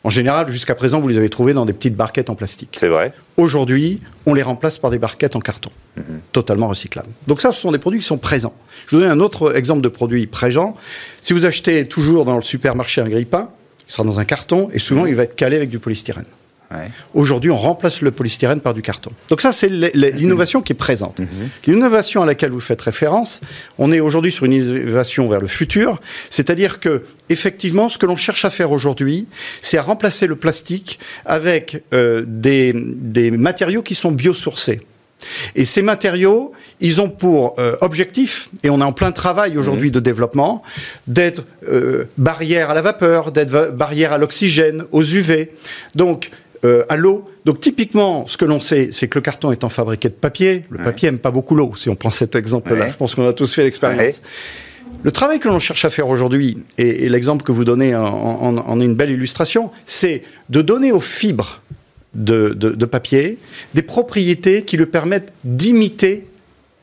en 0.09 0.11
général, 0.11 0.49
jusqu'à 0.49 0.75
présent, 0.75 1.01
vous 1.01 1.09
les 1.09 1.19
avez 1.19 1.29
trouvées 1.29 1.53
dans 1.53 1.67
des 1.67 1.75
petites 1.75 1.95
barquettes 1.95 2.31
en 2.31 2.35
plastique. 2.35 2.79
C'est 2.81 2.89
vrai. 2.89 3.13
Aujourd'hui, 3.37 4.01
on 4.25 4.33
les 4.33 4.41
remplace 4.41 4.79
par 4.79 4.91
des 4.91 4.97
barquettes 4.97 5.37
en 5.37 5.41
carton, 5.41 5.71
totalement 6.33 6.67
recyclables. 6.67 7.11
Donc 7.27 7.43
ça, 7.43 7.53
ce 7.53 7.61
sont 7.61 7.73
des 7.73 7.79
produits 7.79 8.01
qui 8.01 8.07
sont 8.07 8.17
présents. 8.17 8.55
Je 8.87 8.97
vous 8.97 9.03
donne 9.03 9.11
un 9.11 9.21
autre 9.21 9.55
exemple 9.55 9.83
de 9.83 9.89
produit 9.89 10.27
présent. 10.27 10.79
Si 11.21 11.35
vous 11.35 11.45
achetez 11.45 11.87
toujours 11.87 12.25
dans 12.25 12.37
le 12.37 12.43
supermarché 12.43 13.03
un 13.03 13.09
grille-pain, 13.11 13.51
il 13.87 13.93
sera 13.93 14.03
dans 14.03 14.19
un 14.19 14.25
carton 14.25 14.71
et 14.73 14.79
souvent 14.79 15.05
il 15.05 15.15
va 15.15 15.25
être 15.25 15.37
calé 15.37 15.57
avec 15.57 15.69
du 15.69 15.79
polystyrène. 15.79 16.25
Ouais. 16.71 16.91
Aujourd'hui, 17.15 17.51
on 17.51 17.57
remplace 17.57 18.03
le 18.03 18.11
polystyrène 18.11 18.61
par 18.61 18.75
du 18.75 18.83
carton. 18.83 19.11
Donc 19.31 19.41
ça, 19.41 19.53
c'est 19.53 19.69
l'innovation 19.69 20.61
qui 20.61 20.73
est 20.73 20.77
présente. 20.77 21.19
L'innovation 21.67 22.23
à 22.23 22.27
laquelle 22.27 22.51
vous 22.51 22.61
faites 22.61 22.83
référence, 22.83 23.41
on 23.79 23.91
est 23.91 24.01
aujourd'hui 24.01 24.31
sur 24.31 24.45
une 24.45 24.53
innovation 24.53 25.29
vers 25.29 25.41
le 25.41 25.47
futur, 25.47 25.99
c'est-à-dire 26.29 26.79
que 26.79 27.05
effectivement, 27.31 27.89
ce 27.89 27.97
que 27.97 28.05
l'on 28.05 28.17
cherche 28.17 28.45
à 28.45 28.51
faire 28.51 28.71
aujourd'hui, 28.71 29.29
c'est 29.63 29.79
à 29.79 29.83
remplacer 29.83 30.27
le 30.27 30.37
plastique 30.37 30.99
avec 31.25 31.83
euh, 31.95 32.25
des, 32.27 32.75
des 32.75 33.31
matériaux 33.31 33.83
qui 33.83 33.95
sont 33.95 34.13
biosourcés. 34.13 34.81
Et 35.55 35.65
ces 35.65 35.83
matériaux, 35.83 36.53
ils 36.81 37.01
ont 37.01 37.09
pour 37.09 37.55
euh, 37.59 37.77
objectif, 37.81 38.51
et 38.63 38.71
on 38.71 38.81
est 38.81 38.85
en 38.85 38.93
plein 38.93 39.13
travail 39.13 39.59
aujourd'hui 39.59 39.91
de 39.91 40.01
développement, 40.01 40.63
d'être 41.07 41.45
euh, 41.69 42.05
barrière 42.17 42.71
à 42.71 42.75
la 42.75 42.83
vapeur, 42.83 43.33
d'être 43.33 43.73
barrière 43.73 44.13
à 44.13 44.19
l'oxygène, 44.19 44.85
aux 44.93 45.03
UV, 45.03 45.53
donc 45.95 46.31
euh, 46.65 46.85
à 46.89 46.97
l'eau. 46.97 47.29
Donc 47.45 47.61
typiquement, 47.61 48.27
ce 48.27 48.37
que 48.37 48.45
l'on 48.45 48.61
sait, 48.61 48.89
c'est 48.93 49.09
que 49.09 49.19
le 49.19 49.23
carton 49.23 49.53
étant 49.53 49.69
fabriqué 49.69 50.09
de 50.09 50.15
papier, 50.15 50.65
le 50.71 50.79
papier 50.83 51.09
aime 51.09 51.19
pas 51.19 51.31
beaucoup 51.31 51.55
l'eau, 51.55 51.73
si 51.77 51.89
on 51.89 51.95
prend 51.95 52.11
cet 52.11 52.35
exemple-là. 52.35 52.87
Ouais. 52.87 52.91
Je 52.91 52.97
pense 52.97 53.15
qu'on 53.15 53.27
a 53.29 53.33
tous 53.33 53.53
fait 53.55 53.65
l'expérience. 53.65 54.19
Ouais. 54.19 54.95
Le 55.05 55.11
travail 55.13 55.39
que 55.39 55.49
l'on 55.49 55.61
cherche 55.61 55.85
à 55.85 55.91
faire 55.91 56.09
aujourd'hui, 56.09 56.59
et, 56.77 57.05
et 57.05 57.09
l'exemple 57.09 57.45
que 57.45 57.53
vous 57.53 57.65
donnez 57.65 57.95
en, 57.95 58.05
en- 58.05 58.57
en 58.57 58.81
est 58.81 58.85
une 58.85 58.97
belle 58.97 59.11
illustration, 59.11 59.71
c'est 59.87 60.23
de 60.51 60.61
donner 60.61 60.91
aux 60.93 61.01
fibres 61.01 61.63
de, 62.15 62.49
de- 62.51 62.71
de 62.73 62.85
papier 62.87 63.39
des 63.75 63.83
propriétés 63.83 64.63
qui 64.63 64.77
lui 64.77 64.87
permettent 64.87 65.33
d'imiter 65.45 66.27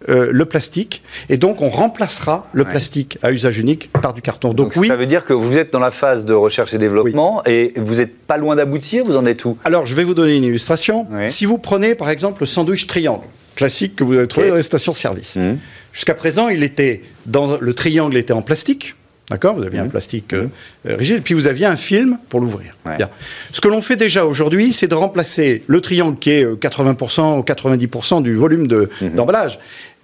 euh, 0.09 0.30
le 0.31 0.45
plastique. 0.45 1.01
Et 1.30 1.38
donc, 1.38 1.62
on 1.62 1.69
remplacera 1.69 2.47
le 2.53 2.63
Ouais. 2.63 2.69
plastique 2.69 3.18
à 3.24 3.31
usage 3.31 3.57
unique 3.57 3.89
par 3.92 4.13
du 4.13 4.21
carton. 4.21 4.50
Donc, 4.53 4.74
Donc, 4.74 4.81
oui. 4.81 4.88
ça 4.88 4.95
veut 4.95 5.06
dire 5.07 5.25
que 5.25 5.33
vous 5.33 5.57
êtes 5.57 5.71
dans 5.74 5.80
la 5.80 5.92
phase 5.92 6.25
de 6.25 6.33
recherche 6.33 6.74
et 6.74 6.77
développement 6.77 7.42
et 7.45 7.74
vous 7.77 7.95
n'êtes 7.95 8.18
pas 8.25 8.38
loin 8.38 8.56
d'aboutir, 8.56 9.03
vous 9.06 9.15
en 9.18 9.25
êtes 9.25 9.45
où? 9.45 9.57
Alors, 9.65 9.86
je 9.86 9.95
vais 9.95 10.03
vous 10.03 10.13
donner 10.13 10.36
une 10.36 10.44
illustration. 10.44 11.07
Oui. 11.09 11.30
Si 11.30 11.45
vous 11.45 11.57
prenez, 11.57 11.95
par 11.95 12.09
exemple, 12.09 12.42
le 12.42 12.45
sandwich 12.45 12.88
triangle, 12.88 13.24
classique 13.56 13.95
que 13.95 14.03
vous 14.03 14.13
avez 14.13 14.27
trouvé 14.27 14.50
dans 14.50 14.56
les 14.56 14.62
stations-service. 14.62 15.38
Mhm. 15.38 15.57
Jusqu'à 15.94 16.13
présent, 16.13 16.50
il 16.50 16.62
était 16.62 17.01
dans 17.25 17.57
le 17.59 17.74
triangle 17.74 18.18
était 18.18 18.33
en 18.33 18.42
plastique. 18.42 18.95
D'accord 19.30 19.56
Vous 19.56 19.63
aviez 19.63 19.80
Mhm. 19.80 19.86
un 19.88 19.89
plastique 19.89 20.33
euh, 20.33 20.48
euh, 20.88 20.95
rigide, 20.98 21.22
puis 21.24 21.33
vous 21.33 21.48
aviez 21.48 21.66
un 21.66 21.75
film 21.75 22.19
pour 22.30 22.39
l'ouvrir. 22.39 22.74
Ouais. 22.86 22.98
Ce 23.51 23.60
que 23.60 23.68
l'on 23.68 23.81
fait 23.81 23.95
déjà 23.95 24.25
aujourd'hui, 24.25 24.72
c'est 24.72 24.88
de 24.88 24.94
remplacer 24.95 25.63
le 25.66 25.81
triangle 25.81 26.18
qui 26.19 26.30
est 26.31 26.44
euh, 26.45 26.56
80% 26.56 27.39
ou 27.39 27.42
90% 27.42 28.22
du 28.22 28.36
volume 28.36 28.68
de- 28.68 28.89
d'emballage. 29.01 29.60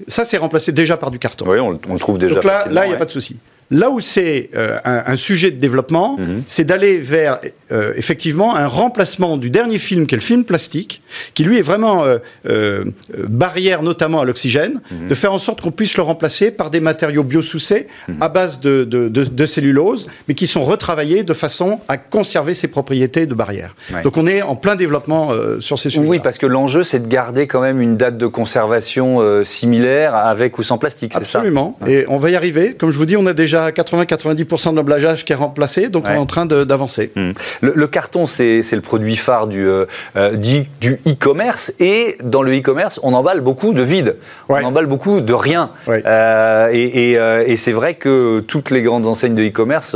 Ça, 0.07 0.25
c'est 0.25 0.37
remplacé 0.37 0.71
déjà 0.71 0.97
par 0.97 1.11
du 1.11 1.19
carton. 1.19 1.45
Oui, 1.47 1.59
on, 1.59 1.69
le- 1.71 1.79
on 1.87 1.93
le 1.93 1.99
trouve 1.99 2.17
déjà 2.17 2.35
Donc 2.35 2.43
là, 2.45 2.65
il 2.85 2.89
n'y 2.89 2.93
a 2.95 2.97
pas 2.97 3.05
de 3.05 3.11
souci. 3.11 3.37
Là 3.71 3.89
où 3.89 3.99
c'est 4.01 4.49
euh, 4.55 4.77
un, 4.83 5.03
un 5.07 5.15
sujet 5.15 5.49
de 5.51 5.57
développement, 5.57 6.17
Mhm. 6.19 6.43
c'est 6.47 6.65
d'aller 6.65 6.97
vers 6.99 7.39
euh, 7.71 7.93
effectivement 7.95 8.55
un 8.55 8.67
remplacement 8.67 9.37
du 9.37 9.49
dernier 9.49 9.77
film, 9.77 10.05
qui 10.07 10.15
est 10.15 10.17
le 10.17 10.21
film 10.23 10.43
plastique, 10.43 11.01
qui 11.33 11.43
lui 11.43 11.57
est 11.57 11.61
vraiment 11.61 12.03
euh, 12.45 12.83
barrière 13.27 13.81
notamment 13.83 14.21
à 14.21 14.25
l'oxygène, 14.25 14.81
Mhm. 14.91 15.07
de 15.09 15.13
faire 15.15 15.33
en 15.33 15.37
sorte 15.37 15.61
qu'on 15.61 15.71
puisse 15.71 15.95
le 15.97 16.03
remplacer 16.03 16.51
par 16.51 16.69
des 16.69 16.79
matériaux 16.79 17.23
biosoucés 17.23 17.87
Mhm. 18.07 18.17
à 18.21 18.29
base 18.29 18.59
de, 18.59 18.83
de- 18.83 19.09
de- 19.09 19.23
de 19.23 19.45
cellulose, 19.45 20.07
mais 20.27 20.33
qui 20.33 20.47
sont 20.47 20.63
retravaillés 20.63 21.23
de 21.23 21.33
façon 21.33 21.79
à 21.87 21.97
conserver 21.97 22.53
ses 22.53 22.67
propriétés 22.67 23.25
de 23.25 23.33
barrière. 23.35 23.75
Ouais. 23.93 24.01
Donc 24.03 24.17
on 24.17 24.27
est 24.27 24.41
en 24.41 24.55
plein 24.55 24.75
développement 24.75 25.31
sur 25.59 25.79
ces 25.79 25.89
sujets. 25.89 26.05
Oui, 26.05 26.19
parce 26.19 26.37
que 26.37 26.45
l'enjeu, 26.45 26.83
c'est 26.83 26.99
de 26.99 27.07
garder 27.07 27.47
quand 27.47 27.61
même 27.61 27.79
une 27.81 27.95
date 27.97 28.17
de 28.17 28.27
conservation 28.27 29.19
similaire 29.43 30.15
avec 30.15 30.57
ou 30.59 30.63
sans 30.63 30.77
plastique, 30.77 31.13
c'est 31.13 31.23
ça? 31.23 31.39
Absolument. 31.39 31.77
Et 31.87 32.05
on 32.09 32.17
va 32.17 32.29
y 32.31 32.35
arriver. 32.35 32.73
Comme 32.77 32.91
je 32.91 32.97
vous 32.97 33.05
dis, 33.05 33.17
on 33.17 33.25
a 33.25 33.33
déjà 33.33 33.60
80-90% 33.69 34.71
de 34.71 34.75
l'emballage 34.77 35.23
qui 35.25 35.31
est 35.33 35.35
remplacé, 35.35 35.89
donc 35.89 36.05
Ouais. 36.05 36.11
on 36.11 36.15
est 36.15 36.17
en 36.17 36.25
train 36.25 36.45
d'avancer. 36.45 37.11
Hmm. 37.15 37.31
Le, 37.61 37.73
le 37.75 37.87
carton, 37.87 38.25
c'est 38.25 38.63
le 38.71 38.81
produit 38.81 39.15
phare 39.15 39.47
du 39.47 39.67
euh, 39.67 39.85
euh, 40.15 40.35
du 40.35 40.99
e-commerce. 41.07 41.73
Et 41.79 42.17
dans 42.23 42.41
le 42.41 42.57
e-commerce, 42.57 42.99
on 43.03 43.13
emballe 43.13 43.41
beaucoup 43.41 43.73
de 43.73 43.81
vide. 43.83 44.15
Ouais. 44.49 44.61
On 44.63 44.67
emballe 44.67 44.87
beaucoup 44.87 45.21
de 45.21 45.33
rien. 45.33 45.69
Ouais. 45.87 46.01
Euh, 46.05 46.69
et 46.71 47.11
et, 47.11 47.17
euh, 47.17 47.43
et 47.45 47.55
c'est 47.55 47.71
vrai 47.71 47.93
que 47.93 48.39
toutes 48.41 48.71
les 48.71 48.81
grandes 48.81 49.05
enseignes 49.07 49.35
de 49.35 49.43
e-commerce 49.43 49.95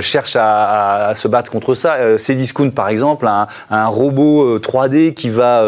cherchent 0.00 0.36
à, 0.36 0.64
à- 0.64 1.08
à 1.08 1.14
se 1.14 1.28
battre 1.28 1.50
contre 1.50 1.74
ça. 1.74 1.96
Cdiscount, 2.16 2.70
par 2.70 2.88
exemple, 2.88 3.26
a 3.26 3.48
un, 3.70 3.76
un 3.76 3.86
robot 3.86 4.42
euh, 4.56 4.58
3D 4.58 5.12
qui 5.14 5.28
va 5.28 5.62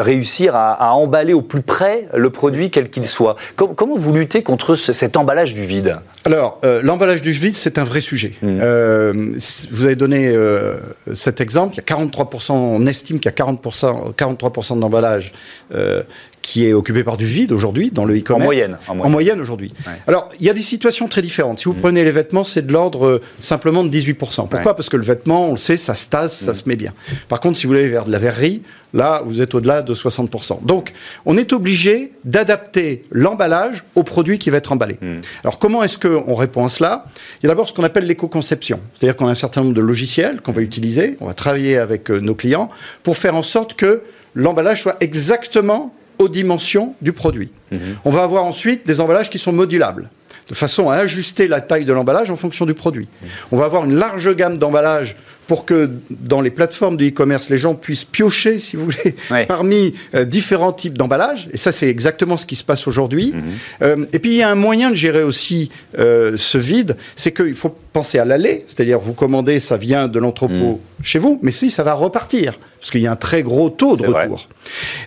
réussir 0.00 0.54
à, 0.56 0.72
à 0.72 0.90
emballer 0.92 1.32
au 1.34 1.42
plus 1.42 1.62
près 1.62 2.06
le 2.14 2.30
produit, 2.30 2.70
quel 2.70 2.90
qu'il 2.90 3.06
soit. 3.06 3.36
Com- 3.56 3.74
comment 3.74 3.96
vous 3.96 4.12
luttez 4.12 4.42
contre 4.42 4.74
ce- 4.74 4.92
cet 4.92 5.16
emballage 5.16 5.49
du 5.54 5.62
vide 5.64 5.96
Alors, 6.24 6.60
euh, 6.64 6.80
l'emballage 6.82 7.22
du 7.22 7.32
vide, 7.32 7.54
c'est 7.54 7.78
un 7.78 7.84
vrai 7.84 8.00
sujet. 8.00 8.34
Euh, 8.42 9.32
c- 9.38 9.68
vous 9.70 9.84
avez 9.84 9.96
donné 9.96 10.28
euh, 10.28 10.76
cet 11.14 11.40
exemple. 11.40 11.74
Il 11.74 11.78
y 11.78 11.80
a 11.80 11.96
43%, 11.96 12.52
on 12.52 12.86
estime 12.86 13.18
qu'il 13.20 13.30
y 13.30 13.34
a 13.40 13.44
40%, 13.44 14.14
43% 14.14 14.78
d'emballage 14.80 15.32
euh, 15.74 16.02
qui 16.42 16.66
est 16.66 16.72
occupé 16.72 17.04
par 17.04 17.16
du 17.16 17.26
vide 17.26 17.52
aujourd'hui 17.52 17.90
dans 17.90 18.04
le 18.04 18.16
e-commerce. 18.18 18.42
En 18.42 18.44
moyenne, 18.44 18.78
en 18.88 18.98
En 19.00 19.08
moyenne. 19.10 19.40
aujourd'hui. 19.40 19.72
Ouais. 19.86 19.92
Alors, 20.06 20.30
il 20.40 20.46
y 20.46 20.50
a 20.50 20.54
des 20.54 20.62
situations 20.62 21.06
très 21.06 21.22
différentes. 21.22 21.58
Si 21.58 21.66
vous 21.66 21.74
prenez 21.74 22.02
les 22.02 22.10
vêtements, 22.10 22.44
c'est 22.44 22.66
de 22.66 22.72
l'ordre 22.72 23.06
euh, 23.06 23.20
simplement 23.40 23.84
de 23.84 23.90
18%. 23.90 24.14
Pourquoi 24.16 24.58
Ouais. 24.58 24.64
Parce 24.74 24.88
que 24.88 24.96
le 24.96 25.02
vêtement, 25.02 25.48
on 25.48 25.52
le 25.52 25.56
sait, 25.58 25.76
ça 25.76 25.94
se 25.94 26.06
tasse, 26.08 26.36
ça 26.36 26.54
se 26.54 26.68
met 26.68 26.76
bien. 26.76 26.92
Par 27.28 27.40
contre, 27.40 27.58
si 27.58 27.66
vous 27.66 27.72
voulez 27.74 27.88
vers 27.88 28.04
de 28.04 28.10
la 28.12 28.18
verrerie, 28.18 28.62
là, 28.94 29.22
vous 29.24 29.40
êtes 29.42 29.54
au-delà 29.54 29.82
de 29.82 29.94
60%. 29.94 30.64
Donc, 30.64 30.92
on 31.26 31.36
est 31.36 31.52
obligé 31.52 32.12
d'adapter 32.24 33.02
l'emballage 33.10 33.84
au 33.94 34.02
produit 34.02 34.38
qui 34.38 34.50
va 34.50 34.56
être 34.56 34.72
emballé. 34.72 34.98
Alors, 35.44 35.58
comment 35.58 35.82
est-ce 35.82 35.98
qu'on 35.98 36.34
répond 36.34 36.64
à 36.64 36.68
cela? 36.68 37.04
Il 37.40 37.44
y 37.44 37.46
a 37.46 37.50
d'abord 37.50 37.68
ce 37.68 37.74
qu'on 37.74 37.84
appelle 37.84 38.06
l'éco-conception. 38.06 38.80
C'est-à-dire 38.98 39.16
qu'on 39.16 39.28
a 39.28 39.30
un 39.30 39.34
certain 39.34 39.62
nombre 39.62 39.74
de 39.74 39.80
logiciels 39.80 40.40
qu'on 40.40 40.52
va 40.52 40.62
utiliser, 40.62 41.16
on 41.20 41.26
va 41.26 41.34
travailler 41.34 41.76
avec 41.78 42.10
euh, 42.10 42.18
nos 42.18 42.34
clients 42.34 42.70
pour 43.02 43.16
faire 43.16 43.36
en 43.36 43.42
sorte 43.42 43.74
que 43.74 44.02
l'emballage 44.34 44.82
soit 44.82 44.96
exactement 45.00 45.94
aux 46.20 46.28
dimensions 46.28 46.94
du 47.00 47.12
produit. 47.12 47.50
Mhm. 47.72 47.96
On 48.04 48.10
va 48.10 48.22
avoir 48.22 48.44
ensuite 48.44 48.86
des 48.86 49.00
emballages 49.00 49.30
qui 49.30 49.38
sont 49.38 49.52
modulables 49.52 50.10
de 50.48 50.54
façon 50.54 50.90
à 50.90 50.96
ajuster 50.96 51.48
la 51.48 51.60
taille 51.60 51.84
de 51.84 51.92
l'emballage 51.92 52.30
en 52.30 52.36
fonction 52.36 52.66
du 52.66 52.74
produit. 52.74 53.08
Mhm. 53.22 53.28
On 53.52 53.56
va 53.56 53.64
avoir 53.64 53.84
une 53.84 53.94
large 53.94 54.34
gamme 54.36 54.58
d'emballages 54.58 55.16
pour 55.50 55.64
que 55.64 55.90
dans 56.10 56.40
les 56.42 56.52
plateformes 56.52 56.96
de 56.96 57.08
e-commerce, 57.08 57.50
les 57.50 57.56
gens 57.56 57.74
puissent 57.74 58.04
piocher, 58.04 58.60
si 58.60 58.76
vous 58.76 58.84
voulez, 58.84 59.16
parmi 59.48 59.94
euh, 60.14 60.24
différents 60.24 60.72
types 60.72 60.96
d'emballages. 60.96 61.48
Et 61.52 61.56
ça, 61.56 61.72
c'est 61.72 61.88
exactement 61.88 62.36
ce 62.36 62.46
qui 62.46 62.54
se 62.54 62.62
passe 62.62 62.86
aujourd'hui. 62.86 63.32
Mhm. 63.34 63.42
Euh, 63.82 64.06
et 64.12 64.20
puis, 64.20 64.30
il 64.30 64.36
y 64.36 64.42
a 64.42 64.48
un 64.48 64.54
moyen 64.54 64.90
de 64.90 64.94
gérer 64.94 65.24
aussi 65.24 65.68
euh, 65.98 66.36
ce 66.36 66.56
vide, 66.56 66.96
c'est 67.16 67.32
qu'il 67.32 67.56
faut 67.56 67.74
penser 67.92 68.20
à 68.20 68.24
l'aller, 68.24 68.62
c'est-à-dire 68.68 69.00
vous 69.00 69.12
commandez, 69.12 69.58
ça 69.58 69.76
vient 69.76 70.06
de 70.06 70.20
l'entrepôt 70.20 70.54
mhm. 70.54 70.78
chez 71.02 71.18
vous, 71.18 71.40
mais 71.42 71.50
si, 71.50 71.68
ça 71.68 71.82
va 71.82 71.94
repartir, 71.94 72.56
parce 72.78 72.92
qu'il 72.92 73.00
y 73.00 73.08
a 73.08 73.10
un 73.10 73.16
très 73.16 73.42
gros 73.42 73.70
taux 73.70 73.96
de 73.96 74.06
retour. 74.06 74.46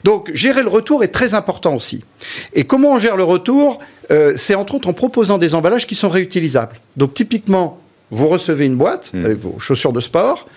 Donc, 0.03 0.29
gérer 0.33 0.61
le 0.61 0.67
retour 0.67 1.05
est 1.05 1.13
très 1.13 1.35
important 1.35 1.73
aussi. 1.73 2.03
Et 2.51 2.65
comment 2.65 2.91
on 2.91 2.97
gère 2.97 3.15
le 3.15 3.23
retour? 3.23 3.79
C'est 4.35 4.55
entre 4.55 4.75
autres 4.75 4.89
en 4.89 4.93
proposant 4.93 5.37
des 5.37 5.55
emballages 5.55 5.87
qui 5.87 5.95
sont 5.95 6.09
réutilisables. 6.09 6.75
Donc, 6.97 7.13
typiquement, 7.13 7.79
vous 8.11 8.27
recevez 8.27 8.65
une 8.65 8.77
boîte 8.77 9.11
hmm. 9.13 9.25
avec 9.25 9.37
vos 9.39 9.59
chaussures 9.59 9.93
de 9.93 9.99
sport, 9.99 10.47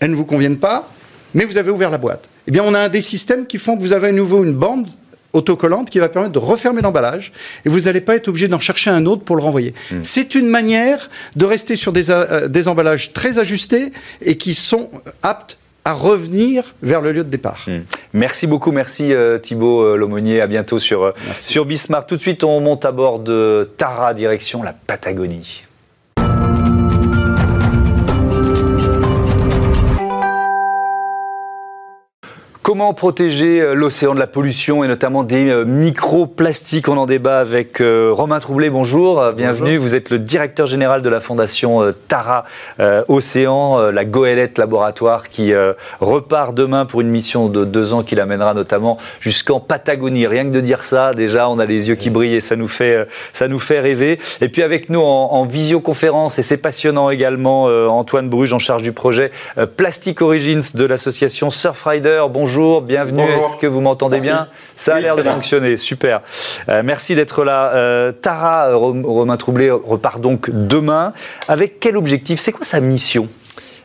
elles 0.00 0.10
ne 0.10 0.16
vous 0.16 0.24
conviennent 0.24 0.58
pas, 0.58 0.88
mais 1.34 1.44
vous 1.44 1.58
avez 1.58 1.70
ouvert 1.70 1.90
la 1.90 1.98
boîte. 1.98 2.28
Eh 2.46 2.50
bien, 2.50 2.62
on 2.64 2.74
a 2.74 2.80
un 2.80 2.88
des 2.88 3.00
systèmes 3.00 3.46
qui 3.46 3.58
font 3.58 3.76
que 3.76 3.82
vous 3.82 3.92
avez 3.92 4.08
à 4.08 4.12
nouveau 4.12 4.44
une 4.44 4.54
bande 4.54 4.88
autocollante 5.34 5.90
qui 5.90 5.98
va 5.98 6.08
permettre 6.08 6.32
de 6.32 6.38
refermer 6.38 6.80
l'emballage 6.80 7.32
et 7.64 7.68
vous 7.68 7.80
n'allez 7.80 8.00
pas 8.00 8.14
être 8.14 8.28
obligé 8.28 8.48
d'en 8.48 8.60
chercher 8.60 8.90
un 8.90 9.04
autre 9.04 9.22
pour 9.22 9.36
le 9.36 9.42
renvoyer. 9.42 9.74
Hmm. 9.90 10.00
C'est 10.04 10.34
une 10.34 10.48
manière 10.48 11.10
de 11.36 11.44
rester 11.44 11.76
sur 11.76 11.92
des, 11.92 12.10
euh, 12.10 12.48
des, 12.48 12.68
emballages 12.68 13.12
très 13.12 13.38
ajustés 13.38 13.92
et 14.22 14.36
qui 14.36 14.54
sont 14.54 14.90
aptes 15.22 15.58
à 15.84 15.92
revenir 15.92 16.74
vers 16.82 17.02
le 17.02 17.12
lieu 17.12 17.24
de 17.24 17.28
départ. 17.28 17.64
Hmm. 17.66 17.80
Merci 18.14 18.46
beaucoup, 18.46 18.70
merci 18.70 19.12
euh, 19.12 19.38
Thibault 19.38 19.82
euh, 19.82 19.96
Lomonier. 19.96 20.40
À 20.40 20.46
bientôt 20.46 20.78
sur, 20.78 21.12
sur 21.36 21.66
Bismarck. 21.66 22.08
Tout 22.08 22.16
de 22.16 22.20
suite, 22.20 22.44
on 22.44 22.60
monte 22.60 22.84
à 22.84 22.92
bord 22.92 23.18
de 23.18 23.68
Tara, 23.76 24.14
direction 24.14 24.62
la 24.62 24.72
Patagonie. 24.72 25.63
Comment 32.64 32.94
protéger 32.94 33.60
euh, 33.60 33.74
l'océan 33.74 34.14
de 34.14 34.18
la 34.18 34.26
pollution 34.26 34.82
et 34.84 34.88
notamment 34.88 35.22
des 35.22 35.50
euh, 35.50 35.66
microplastiques? 35.66 36.88
On 36.88 36.96
en 36.96 37.04
débat 37.04 37.38
avec 37.38 37.82
euh, 37.82 38.08
Romain 38.10 38.40
Troublé. 38.40 38.70
Bonjour, 38.70 39.32
bienvenue. 39.32 39.76
Vous 39.76 39.94
êtes 39.94 40.08
le 40.08 40.18
directeur 40.18 40.64
général 40.64 41.02
de 41.02 41.10
la 41.10 41.20
fondation 41.20 41.92
Tara 42.08 42.44
Océan, 43.08 43.90
la 43.90 44.04
goélette 44.06 44.56
laboratoire 44.56 45.28
qui 45.28 45.52
repart 46.00 46.54
demain 46.54 46.86
pour 46.86 47.02
une 47.02 47.08
mission 47.08 47.48
de 47.48 47.64
deux 47.64 47.92
ans 47.92 48.02
qui 48.02 48.14
l'amènera 48.14 48.54
notamment 48.54 48.96
jusqu'en 49.20 49.60
Patagonie. 49.60 50.26
Rien 50.26 50.44
que 50.44 50.50
de 50.50 50.60
dire 50.60 50.84
ça, 50.84 51.12
déjà, 51.12 51.50
on 51.50 51.58
a 51.58 51.66
les 51.66 51.88
yeux 51.88 51.96
qui 51.96 52.08
brillent 52.08 52.36
et 52.36 52.40
ça 52.40 52.56
nous 52.56 52.68
fait, 52.68 53.06
ça 53.32 53.46
nous 53.46 53.58
fait 53.58 53.80
rêver. 53.80 54.18
Et 54.40 54.48
puis 54.48 54.62
avec 54.62 54.88
nous 54.88 55.00
en, 55.00 55.44
visioconférence, 55.44 56.38
et 56.38 56.42
c'est 56.42 56.56
passionnant 56.56 57.10
également, 57.10 57.64
Antoine 57.64 58.30
Bruges 58.30 58.54
en 58.54 58.58
charge 58.58 58.82
du 58.82 58.92
projet 58.92 59.32
Plastic 59.76 60.22
Origins 60.22 60.62
de 60.74 60.84
l'association 60.84 61.50
Surfrider. 61.50 62.24
Bonjour 62.30 62.53
bonjour, 62.54 62.82
bienvenue. 62.82 63.22
Est-ce 63.22 63.56
que 63.56 63.66
vous 63.66 63.80
m'entendez 63.80 64.20
bien? 64.20 64.46
Ça 64.76 64.94
a 64.94 65.00
l'air 65.00 65.16
de 65.16 65.24
fonctionner, 65.24 65.76
super. 65.76 66.22
Euh, 66.68 66.82
merci 66.84 67.16
d'être 67.16 67.42
là. 67.42 67.72
Euh, 67.74 68.12
Tara 68.12 68.68
euh, 68.68 68.76
Romain 68.76 69.36
Troublé 69.36 69.72
repart 69.72 70.20
donc 70.20 70.50
demain. 70.52 71.12
Avec 71.48 71.80
quel 71.80 71.96
objectif? 71.96 72.38
C'est 72.38 72.52
quoi 72.52 72.64
sa 72.64 72.78
mission? 72.78 73.26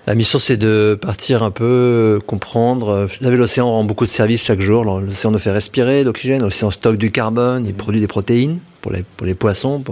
La 0.06 0.14
mission, 0.14 0.38
c'est 0.38 0.58
de 0.58 0.96
partir 1.02 1.42
un 1.42 1.50
peu, 1.50 2.20
comprendre. 2.28 3.08
Vous 3.08 3.24
savez, 3.24 3.38
l'océan 3.38 3.72
rend 3.72 3.84
beaucoup 3.84 4.06
de 4.06 4.12
services 4.12 4.44
chaque 4.44 4.62
jour. 4.62 4.84
L'océan 4.84 5.32
nous 5.32 5.40
fait 5.40 5.52
respirer 5.52 6.04
l'oxygène, 6.04 6.44
l'océan 6.44 6.70
stocke 6.70 6.98
du 6.98 7.12
carbone, 7.12 7.66
il 7.66 7.74
produit 7.74 8.02
des 8.02 8.08
protéines 8.08 8.60
pour 8.82 8.92
les, 8.92 9.02
pour 9.02 9.26
les 9.26 9.34
poissons. 9.34 9.84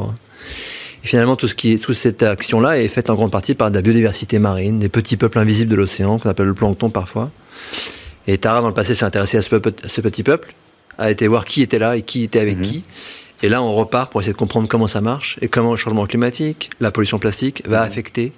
Et 1.03 1.07
finalement, 1.07 1.35
tout 1.35 1.47
ce 1.47 1.55
qui 1.55 1.79
toute 1.79 1.95
cette 1.95 2.21
action-là 2.21 2.77
est 2.77 2.89
faite 2.89 3.09
en 3.09 3.15
grande 3.15 3.31
partie 3.31 3.55
par 3.55 3.71
de 3.71 3.75
la 3.75 3.81
biodiversité 3.81 4.37
marine, 4.37 4.77
des 4.77 4.89
petits 4.89 5.17
peuples 5.17 5.39
invisibles 5.39 5.71
de 5.71 5.77
l'océan, 5.77 6.19
qu'on 6.19 6.29
appelle 6.29 6.45
le 6.45 6.53
plancton 6.53 6.91
parfois. 6.91 7.31
Et 8.27 8.37
Tara, 8.37 8.61
dans 8.61 8.67
le 8.67 8.73
passé, 8.73 8.93
s'est 8.93 9.05
intéressée 9.05 9.37
à 9.37 9.41
ce, 9.41 10.01
petit 10.01 10.23
peuple, 10.23 10.53
a 10.97 11.11
été 11.11 11.27
voir 11.27 11.45
qui 11.45 11.61
était 11.61 11.79
là 11.79 11.95
et 11.95 12.01
qui 12.01 12.23
était 12.23 12.39
avec 12.39 12.57
mhm. 12.57 12.63
qui. 12.63 12.83
Et 13.43 13.49
là, 13.49 13.61
on 13.61 13.73
repart 13.73 14.11
pour 14.11 14.21
essayer 14.21 14.33
de 14.33 14.37
comprendre 14.37 14.67
comment 14.67 14.87
ça 14.87 15.01
marche 15.01 15.37
et 15.41 15.47
comment 15.47 15.71
le 15.71 15.77
changement 15.77 16.05
climatique, 16.05 16.71
la 16.79 16.91
pollution 16.91 17.19
plastique 17.19 17.63
va 17.67 17.81
mhm. 17.81 17.87
affecter 17.87 18.31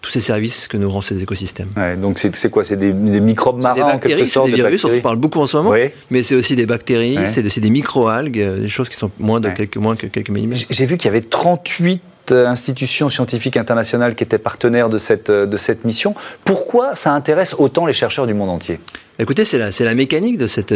tous 0.00 0.10
ces 0.10 0.20
services 0.20 0.66
que 0.66 0.76
nous 0.76 0.90
rendent 0.90 1.04
ces 1.04 1.22
écosystèmes. 1.22 1.68
donc 1.98 2.18
c'est 2.18 2.50
quoi? 2.50 2.64
C'est 2.64 2.76
des, 2.76 2.92
microbes 2.92 3.60
marins 3.60 3.74
des 3.74 3.82
bactéries, 3.82 4.26
C'est 4.26 4.44
des 4.44 4.52
virus, 4.52 4.84
on 4.84 5.00
parle 5.00 5.16
beaucoup 5.16 5.40
en 5.40 5.46
ce 5.46 5.58
moment, 5.58 5.74
mais 6.10 6.22
c'est 6.22 6.34
aussi 6.34 6.56
des 6.56 6.66
bactéries, 6.66 7.18
c'est 7.26 7.60
des 7.60 7.70
micro-algues, 7.70 8.40
euh, 8.40 8.60
des 8.60 8.68
choses 8.68 8.88
qui 8.88 8.96
sont 8.96 9.10
moins 9.18 9.40
de 9.40 9.50
quelques, 9.50 9.76
moins 9.76 9.96
que 9.96 10.06
quelques 10.06 10.30
millimètres. 10.30 10.66
J'ai 10.70 10.86
vu 10.86 10.96
qu'il 10.96 11.06
y 11.06 11.10
avait 11.10 11.20
38 11.20 12.00
institutions 12.32 13.08
scientifiques 13.08 13.56
internationales 13.56 14.14
qui 14.14 14.24
étaient 14.24 14.38
partenaires 14.38 14.88
de 14.88 14.98
cette, 14.98 15.30
de 15.30 15.56
cette 15.56 15.84
mission. 15.84 16.14
Pourquoi 16.44 16.94
ça 16.94 17.12
intéresse 17.12 17.54
autant 17.58 17.86
les 17.86 17.92
chercheurs 17.92 18.26
du 18.26 18.34
monde 18.34 18.50
entier? 18.50 18.80
Écoutez, 19.18 19.44
c'est 19.44 19.58
la, 19.58 19.70
la, 19.78 19.94
mécanique 19.94 20.38
de 20.38 20.46
cette. 20.46 20.72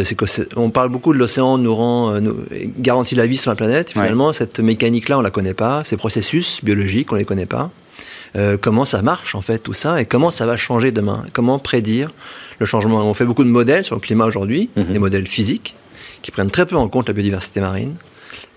On 0.55 0.69
parle 0.69 0.89
beaucoup 0.89 1.13
de 1.13 1.17
l'océan 1.17 1.57
nous 1.57 1.75
rend 1.75 2.13
euh, 2.13 2.19
nous, 2.19 2.37
garantit 2.77 3.15
la 3.15 3.25
vie 3.25 3.37
sur 3.37 3.49
la 3.49 3.55
planète. 3.55 3.91
Finalement, 3.91 4.33
cette 4.33 4.59
mécanique-là, 4.59 5.17
on 5.17 5.21
la 5.21 5.31
connaît 5.31 5.55
pas. 5.55 5.83
Ces 5.83 5.97
processus 5.97 6.63
biologiques, 6.63 7.11
on 7.11 7.15
les 7.15 7.25
connaît 7.25 7.47
pas. 7.47 7.71
Euh, 8.35 8.57
comment 8.59 8.85
ça 8.85 9.01
marche 9.01 9.33
en 9.33 9.41
fait 9.41 9.59
tout 9.59 9.73
ça 9.73 9.99
et 9.99 10.05
comment 10.05 10.29
ça 10.29 10.45
va 10.45 10.57
changer 10.57 10.91
demain? 10.91 11.25
Comment 11.33 11.57
prédire 11.57 12.11
le 12.59 12.65
changement? 12.65 12.99
On 12.99 13.13
fait 13.13 13.25
beaucoup 13.25 13.43
de 13.43 13.49
modèles 13.49 13.83
sur 13.83 13.95
le 13.95 14.01
climat 14.01 14.25
aujourd'hui, 14.25 14.69
mhm. 14.75 14.93
des 14.93 14.99
modèles 14.99 15.27
physiques 15.27 15.75
qui 16.21 16.31
prennent 16.31 16.51
très 16.51 16.65
peu 16.65 16.75
en 16.75 16.87
compte 16.87 17.07
la 17.07 17.13
biodiversité 17.13 17.61
marine. 17.61 17.95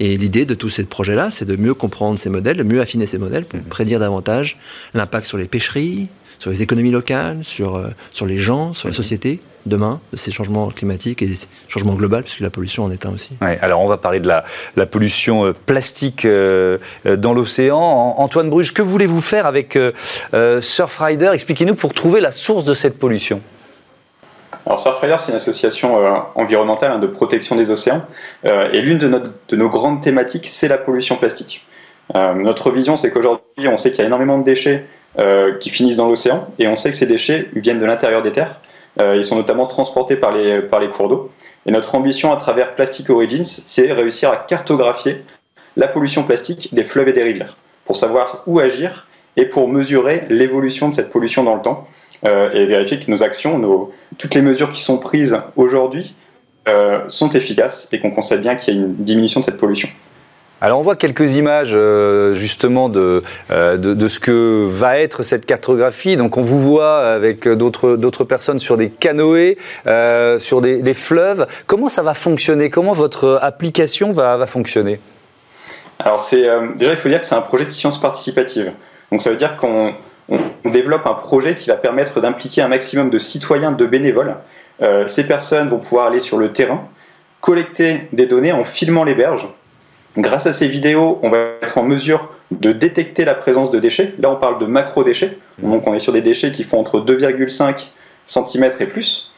Et 0.00 0.16
l'idée 0.16 0.46
de 0.46 0.54
tous 0.54 0.68
ces 0.68 0.84
projets-là, 0.84 1.30
c'est 1.30 1.44
de 1.44 1.56
mieux 1.56 1.74
comprendre 1.74 2.18
ces 2.18 2.30
modèles, 2.30 2.56
de 2.56 2.62
mieux 2.62 2.80
affiner 2.80 3.06
ces 3.06 3.18
modèles 3.18 3.44
pour 3.44 3.58
mhm. 3.58 3.66
prédire 3.66 4.00
davantage 4.00 4.56
l'impact 4.94 5.26
sur 5.26 5.38
les 5.38 5.48
pêcheries, 5.48 6.08
sur 6.38 6.50
les 6.50 6.62
économies 6.62 6.92
locales, 6.92 7.40
sur, 7.42 7.76
euh, 7.76 7.88
sur 8.12 8.26
les 8.26 8.36
gens, 8.36 8.74
sur 8.74 8.88
la 8.88 8.92
mhm. 8.92 8.96
société 8.96 9.40
demain 9.66 10.00
de 10.12 10.16
ces 10.16 10.30
changements 10.30 10.68
climatiques 10.68 11.20
et 11.20 11.26
des 11.26 11.38
changements 11.66 11.94
globaux, 11.94 12.22
puisque 12.22 12.40
la 12.40 12.48
pollution 12.48 12.84
en 12.84 12.90
est 12.90 13.04
un 13.04 13.12
aussi. 13.12 13.30
alors 13.40 13.82
on 13.82 13.88
va 13.88 13.98
parler 13.98 14.18
de 14.18 14.28
la, 14.28 14.44
la 14.76 14.86
pollution 14.86 15.44
euh, 15.44 15.52
plastique 15.52 16.24
euh, 16.24 16.78
dans 17.04 17.34
l'océan. 17.34 17.78
Antoine 17.78 18.48
Bruges, 18.48 18.72
que 18.72 18.82
voulez-vous 18.82 19.20
faire 19.20 19.46
avec 19.46 19.78
Surfrider? 20.60 21.30
Expliquez-nous 21.34 21.74
pour 21.74 21.92
trouver 21.92 22.20
la 22.20 22.30
source 22.30 22.64
de 22.64 22.72
cette 22.72 22.98
pollution. 22.98 23.42
Alors 24.66 24.78
Surfrider, 24.78 25.16
c'est 25.18 25.30
une 25.30 25.36
association 25.36 26.04
euh, 26.04 26.18
environnementale 26.34 26.92
hein, 26.92 26.98
de 26.98 27.06
protection 27.06 27.56
des 27.56 27.70
océans, 27.70 28.02
euh, 28.44 28.70
et 28.72 28.80
l'une 28.80 28.98
de, 28.98 29.56
nos 29.56 29.68
grandes 29.68 30.02
thématiques, 30.02 30.48
c'est 30.48 30.68
la 30.68 30.78
pollution 30.78 31.16
plastique. 31.16 31.66
Euh, 32.14 32.34
notre 32.34 32.70
vision, 32.70 32.96
c'est 32.96 33.10
qu'aujourd'hui, 33.10 33.68
on 33.68 33.76
sait 33.76 33.90
qu'il 33.90 34.00
y 34.00 34.02
a 34.02 34.06
énormément 34.06 34.38
de 34.38 34.44
déchets 34.44 34.86
qui 35.58 35.70
finissent 35.70 35.96
dans 35.96 36.06
l'océan, 36.06 36.46
et 36.60 36.68
on 36.68 36.76
sait 36.76 36.90
que 36.90 36.96
ces 36.96 37.06
déchets 37.06 37.48
viennent 37.56 37.80
de 37.80 37.86
l'intérieur 37.86 38.22
des 38.22 38.30
terres. 38.30 38.60
ils 39.00 39.24
sont 39.24 39.34
notamment 39.34 39.66
transportés 39.66 40.14
par 40.14 40.30
les, 40.30 40.60
par 40.60 40.78
les 40.78 40.88
cours 40.90 41.08
d'eau. 41.08 41.32
Et 41.66 41.72
notre 41.72 41.96
ambition 41.96 42.32
à 42.32 42.36
travers 42.36 42.76
Plastic 42.76 43.10
Origins, 43.10 43.44
c'est 43.44 43.90
réussir 43.90 44.30
à 44.30 44.36
cartographier 44.36 45.24
la 45.76 45.88
pollution 45.88 46.22
plastique 46.22 46.72
des 46.72 46.84
fleuves 46.84 47.08
et 47.08 47.12
des 47.12 47.24
rivières, 47.24 47.56
pour 47.84 47.96
savoir 47.96 48.44
où 48.46 48.60
agir 48.60 49.08
et 49.36 49.46
pour 49.46 49.68
mesurer 49.68 50.24
l'évolution 50.28 50.88
de 50.88 50.94
cette 50.94 51.10
pollution 51.10 51.42
dans 51.42 51.54
le 51.54 51.62
temps. 51.62 51.88
Euh, 52.24 52.50
et 52.52 52.66
vérifier 52.66 52.98
que 52.98 53.08
nos 53.10 53.22
actions, 53.22 53.58
nos, 53.58 53.92
toutes 54.18 54.34
les 54.34 54.42
mesures 54.42 54.70
qui 54.70 54.82
sont 54.82 54.98
prises 54.98 55.38
aujourd'hui 55.54 56.16
euh, 56.66 56.98
sont 57.08 57.30
efficaces 57.30 57.88
et 57.92 58.00
qu'on 58.00 58.10
constate 58.10 58.40
bien 58.40 58.56
qu'il 58.56 58.74
y 58.74 58.76
a 58.76 58.80
une 58.80 58.96
diminution 58.96 59.38
de 59.38 59.44
cette 59.44 59.56
pollution. 59.56 59.88
Alors 60.60 60.80
on 60.80 60.82
voit 60.82 60.96
quelques 60.96 61.36
images 61.36 61.70
euh, 61.72 62.34
justement 62.34 62.88
de, 62.88 63.22
de, 63.48 64.08
ce 64.08 64.18
que 64.18 64.66
va 64.68 64.98
être 64.98 65.22
cette 65.22 65.46
cartographie. 65.46 66.16
Donc 66.16 66.36
on 66.36 66.42
vous 66.42 66.60
voit 66.60 66.98
avec 67.06 67.46
d'autres 67.46 68.24
personnes 68.24 68.58
sur 68.58 68.76
des 68.76 68.90
canoës, 68.90 69.56
sur 70.40 70.60
des, 70.60 70.82
des, 70.82 70.94
fleuves. 70.94 71.46
Comment 71.68 71.88
ça 71.88 72.02
va 72.02 72.14
fonctionner? 72.14 72.68
Comment 72.68 72.94
votre 72.94 73.38
application 73.40 74.10
va, 74.10 74.36
va 74.36 74.48
fonctionner? 74.48 74.98
Alors 76.00 76.20
c'est 76.20 76.48
déjà 76.74 76.90
il 76.90 76.96
faut 76.96 77.08
dire 77.08 77.20
que 77.20 77.26
c'est 77.26 77.36
un 77.36 77.42
projet 77.42 77.64
de 77.64 77.70
science 77.70 78.00
participative. 78.00 78.72
Donc 79.12 79.22
ça 79.22 79.30
veut 79.30 79.36
dire 79.36 79.56
qu'on 79.56 79.94
on, 80.28 80.70
développe 80.70 81.06
un 81.06 81.14
projet 81.14 81.54
qui 81.54 81.68
va 81.68 81.76
permettre 81.76 82.20
d'impliquer 82.20 82.62
un 82.62 82.68
maximum 82.68 83.10
de 83.10 83.18
citoyens, 83.18 83.72
de 83.72 83.86
bénévoles. 83.86 84.36
Euh, 84.82 85.08
ces 85.08 85.26
personnes 85.26 85.68
vont 85.68 85.78
pouvoir 85.78 86.06
aller 86.06 86.20
sur 86.20 86.38
le 86.38 86.52
terrain, 86.52 86.86
collecter 87.40 88.08
des 88.12 88.26
données 88.26 88.52
en 88.52 88.64
filmant 88.64 89.04
les 89.04 89.14
berges. 89.14 89.48
Grâce 90.16 90.46
à 90.46 90.52
ces 90.52 90.66
vidéos, 90.66 91.18
on 91.22 91.30
va 91.30 91.38
être 91.62 91.78
en 91.78 91.84
mesure 91.84 92.30
de 92.50 92.72
détecter 92.72 93.24
la 93.24 93.34
présence 93.34 93.70
de 93.70 93.78
déchets. 93.78 94.14
Là, 94.18 94.30
on 94.30 94.36
parle 94.36 94.58
de 94.58 94.66
macro-déchets. 94.66 95.38
Donc, 95.62 95.86
on 95.86 95.94
est 95.94 95.98
sur 95.98 96.12
des 96.12 96.22
déchets 96.22 96.50
qui 96.50 96.64
font 96.64 96.80
entre 96.80 97.00
2,5 97.00 97.88
cm 98.26 98.70
et 98.80 98.86
plus. 98.86 99.32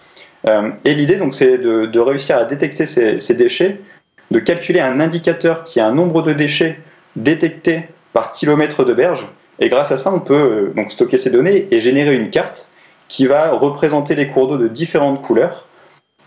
Euh, 0.46 0.70
et 0.84 0.94
l'idée, 0.94 1.16
donc, 1.16 1.34
c'est 1.34 1.58
de, 1.58 1.98
réussir 1.98 2.36
à 2.38 2.44
détecter 2.44 2.86
ces, 2.86 3.34
déchets, 3.34 3.80
de 4.30 4.38
calculer 4.38 4.80
un 4.80 5.00
indicateur 5.00 5.64
qui 5.64 5.80
a 5.80 5.86
un 5.86 5.92
nombre 5.92 6.22
de 6.22 6.32
déchets 6.32 6.80
détectés 7.16 7.82
par 8.12 8.32
kilomètre 8.32 8.84
de 8.84 8.94
berge 8.94 9.26
et 9.60 9.68
grâce 9.68 9.92
à 9.92 9.96
ça, 9.96 10.12
on 10.12 10.20
peut 10.20 10.34
euh, 10.34 10.72
donc 10.74 10.90
stocker 10.90 11.18
ces 11.18 11.30
données 11.30 11.68
et 11.70 11.80
générer 11.80 12.14
une 12.14 12.30
carte 12.30 12.68
qui 13.08 13.26
va 13.26 13.52
représenter 13.52 14.14
les 14.14 14.26
cours 14.26 14.46
d'eau 14.46 14.56
de 14.56 14.68
différentes 14.68 15.20
couleurs 15.22 15.66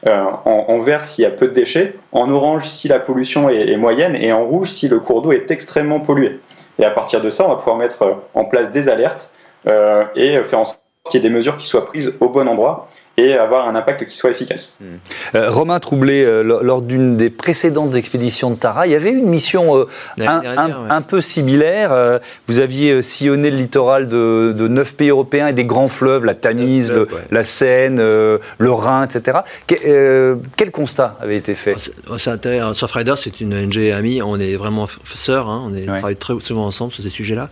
en, 0.06 0.80
vert 0.80 1.06
s'il 1.06 1.24
y 1.24 1.26
a 1.26 1.32
peu 1.32 1.48
de 1.48 1.54
déchets, 1.54 1.96
en 2.12 2.30
orange 2.30 2.68
si 2.68 2.90
la 2.90 3.00
pollution 3.00 3.48
est, 3.48 3.78
moyenne 3.78 4.18
et 4.18 4.34
en 4.34 4.44
rouge 4.46 4.68
si 4.68 4.90
le 4.90 5.00
cours 5.00 5.22
d'eau 5.22 5.32
est 5.32 5.50
extrêmement 5.50 6.02
pollué. 6.02 6.42
Et 6.78 6.84
à 6.84 6.90
partir 6.90 7.22
de 7.22 7.30
ça, 7.30 7.46
on 7.46 7.48
va 7.48 7.56
pouvoir 7.56 7.78
mettre 7.78 8.18
en 8.34 8.44
place 8.44 8.70
des 8.70 8.90
alertes 8.90 9.32
et 9.66 10.44
faire 10.44 10.60
en 10.60 10.66
sorte 10.66 10.82
qu'il 11.10 11.24
y 11.24 11.26
ait 11.26 11.30
des 11.30 11.34
mesures 11.34 11.56
qui 11.56 11.66
soient 11.66 11.86
prises 11.86 12.18
au 12.20 12.28
bon 12.28 12.50
endroit 12.50 12.90
et 13.16 13.34
avoir 13.34 13.68
un 13.68 13.76
impact 13.76 14.08
qui 14.08 14.16
soit 14.16 14.32
efficace. 14.32 14.80
Hmm. 14.82 15.36
Euh, 15.36 15.52
Romain 15.52 15.80
Troublé, 15.80 16.24
euh, 16.24 16.42
lors 16.42 16.82
d'une 16.82 17.16
des 17.16 17.30
précédentes 17.30 17.96
expéditions 17.96 18.50
de 18.50 18.56
Tara, 18.56 18.88
il 18.88 18.92
y 18.92 18.96
avait 18.96 19.12
une 19.12 19.30
mission 19.30 19.78
euh, 19.78 19.88
un, 20.20 21.02
peu 21.02 21.22
similaire. 21.22 22.20
vous 22.48 22.60
aviez 22.60 23.02
sillonné 23.02 23.52
le 23.52 23.58
littoral 23.58 24.08
de, 24.08 24.68
neuf 24.68 24.96
pays 24.96 25.10
européens 25.10 25.48
et 25.48 25.54
des 25.54 25.66
grands 25.66 25.88
fleuves, 25.88 26.26
la 26.26 26.34
Tamise, 26.34 26.94
la 27.30 27.44
Seine, 27.44 27.98
le 27.98 28.72
Rhin, 28.72 29.04
etc. 29.04 29.40
quel 29.68 30.72
constat 30.72 31.18
avait 31.22 31.38
été 31.38 31.56
fait? 31.56 31.76
C'est 32.18 32.32
intéressant. 32.32 32.74
Surfrider, 32.74 33.14
c'est 33.18 33.42
une 33.42 33.54
ONG 33.54 33.78
amie, 33.92 34.22
on 34.22 34.40
est 34.40 34.56
vraiment 34.56 34.88
sœurs, 35.04 35.50
hein. 35.50 35.64
on 35.66 35.74
est, 35.74 35.86
travaille 35.86 36.16
très 36.16 36.34
souvent 36.40 36.66
ensemble 36.66 36.92
sur 36.92 37.04
ces 37.04 37.10
sujets-là. 37.10 37.50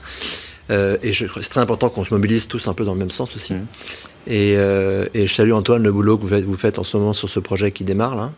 Et 0.71 1.13
c'est 1.13 1.49
très 1.49 1.61
important 1.61 1.89
qu'on 1.89 2.05
se 2.05 2.13
mobilise 2.13 2.47
tous 2.47 2.67
un 2.67 2.73
peu 2.73 2.85
dans 2.85 2.93
le 2.93 2.99
même 2.99 3.11
sens 3.11 3.35
aussi. 3.35 3.53
Hmm. 3.53 3.65
Euh, 4.29 5.05
et, 5.13 5.27
je 5.27 5.33
salue 5.33 5.51
Antoine 5.51 5.83
le 5.83 5.91
boulot 5.91 6.17
que 6.17 6.25
vous 6.25 6.55
faites, 6.55 6.79
en 6.79 6.83
ce 6.83 6.97
moment 6.97 7.13
sur 7.13 7.29
ce 7.29 7.39
projet 7.39 7.71
qui 7.71 7.83
démarre 7.83 8.15
là. 8.15 8.31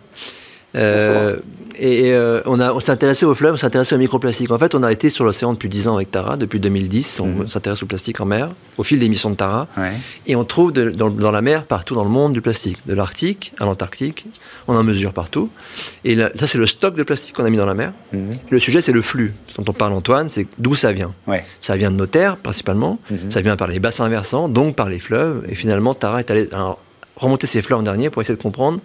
Euh, 0.76 1.38
et 1.80 2.14
euh, 2.14 2.42
on, 2.46 2.60
on 2.60 2.80
s'est 2.80 2.92
intéressé 2.92 3.26
aux 3.26 3.34
fleuves, 3.34 3.56
on 3.56 3.58
s'est 3.58 3.66
intéressé 3.66 3.96
aux 3.96 3.98
microplastiques. 3.98 4.52
En 4.52 4.60
fait, 4.60 4.76
on 4.76 4.84
a 4.84 4.92
été 4.92 5.10
sur 5.10 5.26
l'océan 5.26 5.54
depuis 5.54 5.70
10 5.70 5.88
ans 5.88 5.96
avec 5.96 6.12
Tara, 6.12 6.38
depuis 6.38 6.60
2010. 6.60 7.20
On 7.20 7.28
mhm. 7.28 7.48
s'intéresse 7.48 7.82
au 7.84 7.86
plastique 7.86 8.22
en 8.22 8.26
mer, 8.26 8.52
au 8.78 8.84
fil 8.84 9.00
des 9.00 9.10
missions 9.10 9.32
de 9.32 9.36
Tara. 9.36 9.68
Et 10.28 10.36
on 10.36 10.44
trouve 10.44 10.72
dans, 10.72 11.32
la 11.32 11.42
mer, 11.42 11.66
partout 11.66 11.96
dans 11.96 12.04
le 12.04 12.10
monde, 12.10 12.34
du 12.34 12.42
plastique. 12.42 12.78
De 12.86 12.94
l'Arctique 12.94 13.54
à 13.60 13.66
l'Antarctique, 13.66 14.26
on 14.68 14.76
en 14.76 14.84
mesure 14.84 15.14
partout. 15.14 15.50
Et 16.04 16.16
là, 16.16 16.30
ça, 16.40 16.48
c'est 16.48 16.58
le 16.58 16.68
stock 16.68 16.96
de 16.96 17.04
plastique 17.04 17.36
qu'on 17.36 17.46
a 17.46 17.50
mis 17.50 17.58
dans 17.58 17.66
la 17.66 17.74
mer. 17.74 17.92
Mhm. 18.12 18.38
Le 18.50 18.60
sujet, 18.60 18.82
c'est 18.82 18.92
le 18.92 19.02
flux. 19.02 19.34
Dont 19.58 19.66
on 19.68 19.74
parle, 19.74 19.94
Antoine, 19.94 20.30
c'est 20.30 20.48
d'où 20.60 20.76
ça 20.76 20.92
vient. 20.92 21.14
Ça 21.60 21.76
vient 21.76 21.92
de 21.92 21.96
nos 21.96 22.08
terres, 22.08 22.38
principalement. 22.38 23.00
Mhm. 23.10 23.32
Ça 23.32 23.42
vient 23.42 23.56
par 23.56 23.68
les 23.68 23.80
bassins 23.80 24.10
versants, 24.10 24.48
donc 24.48 24.76
par 24.76 24.90
les 24.90 25.00
fleuves. 25.00 25.44
Et 25.50 25.56
finalement, 25.56 25.94
Tara 25.94 26.20
est 26.20 26.30
allé 26.30 26.48
remonter 27.16 27.48
ses 27.48 27.62
fleuves 27.62 27.80
en 27.80 27.84
dernier 27.84 28.10
pour 28.10 28.22
essayer 28.22 28.38
de 28.38 28.42
comprendre 28.42 28.80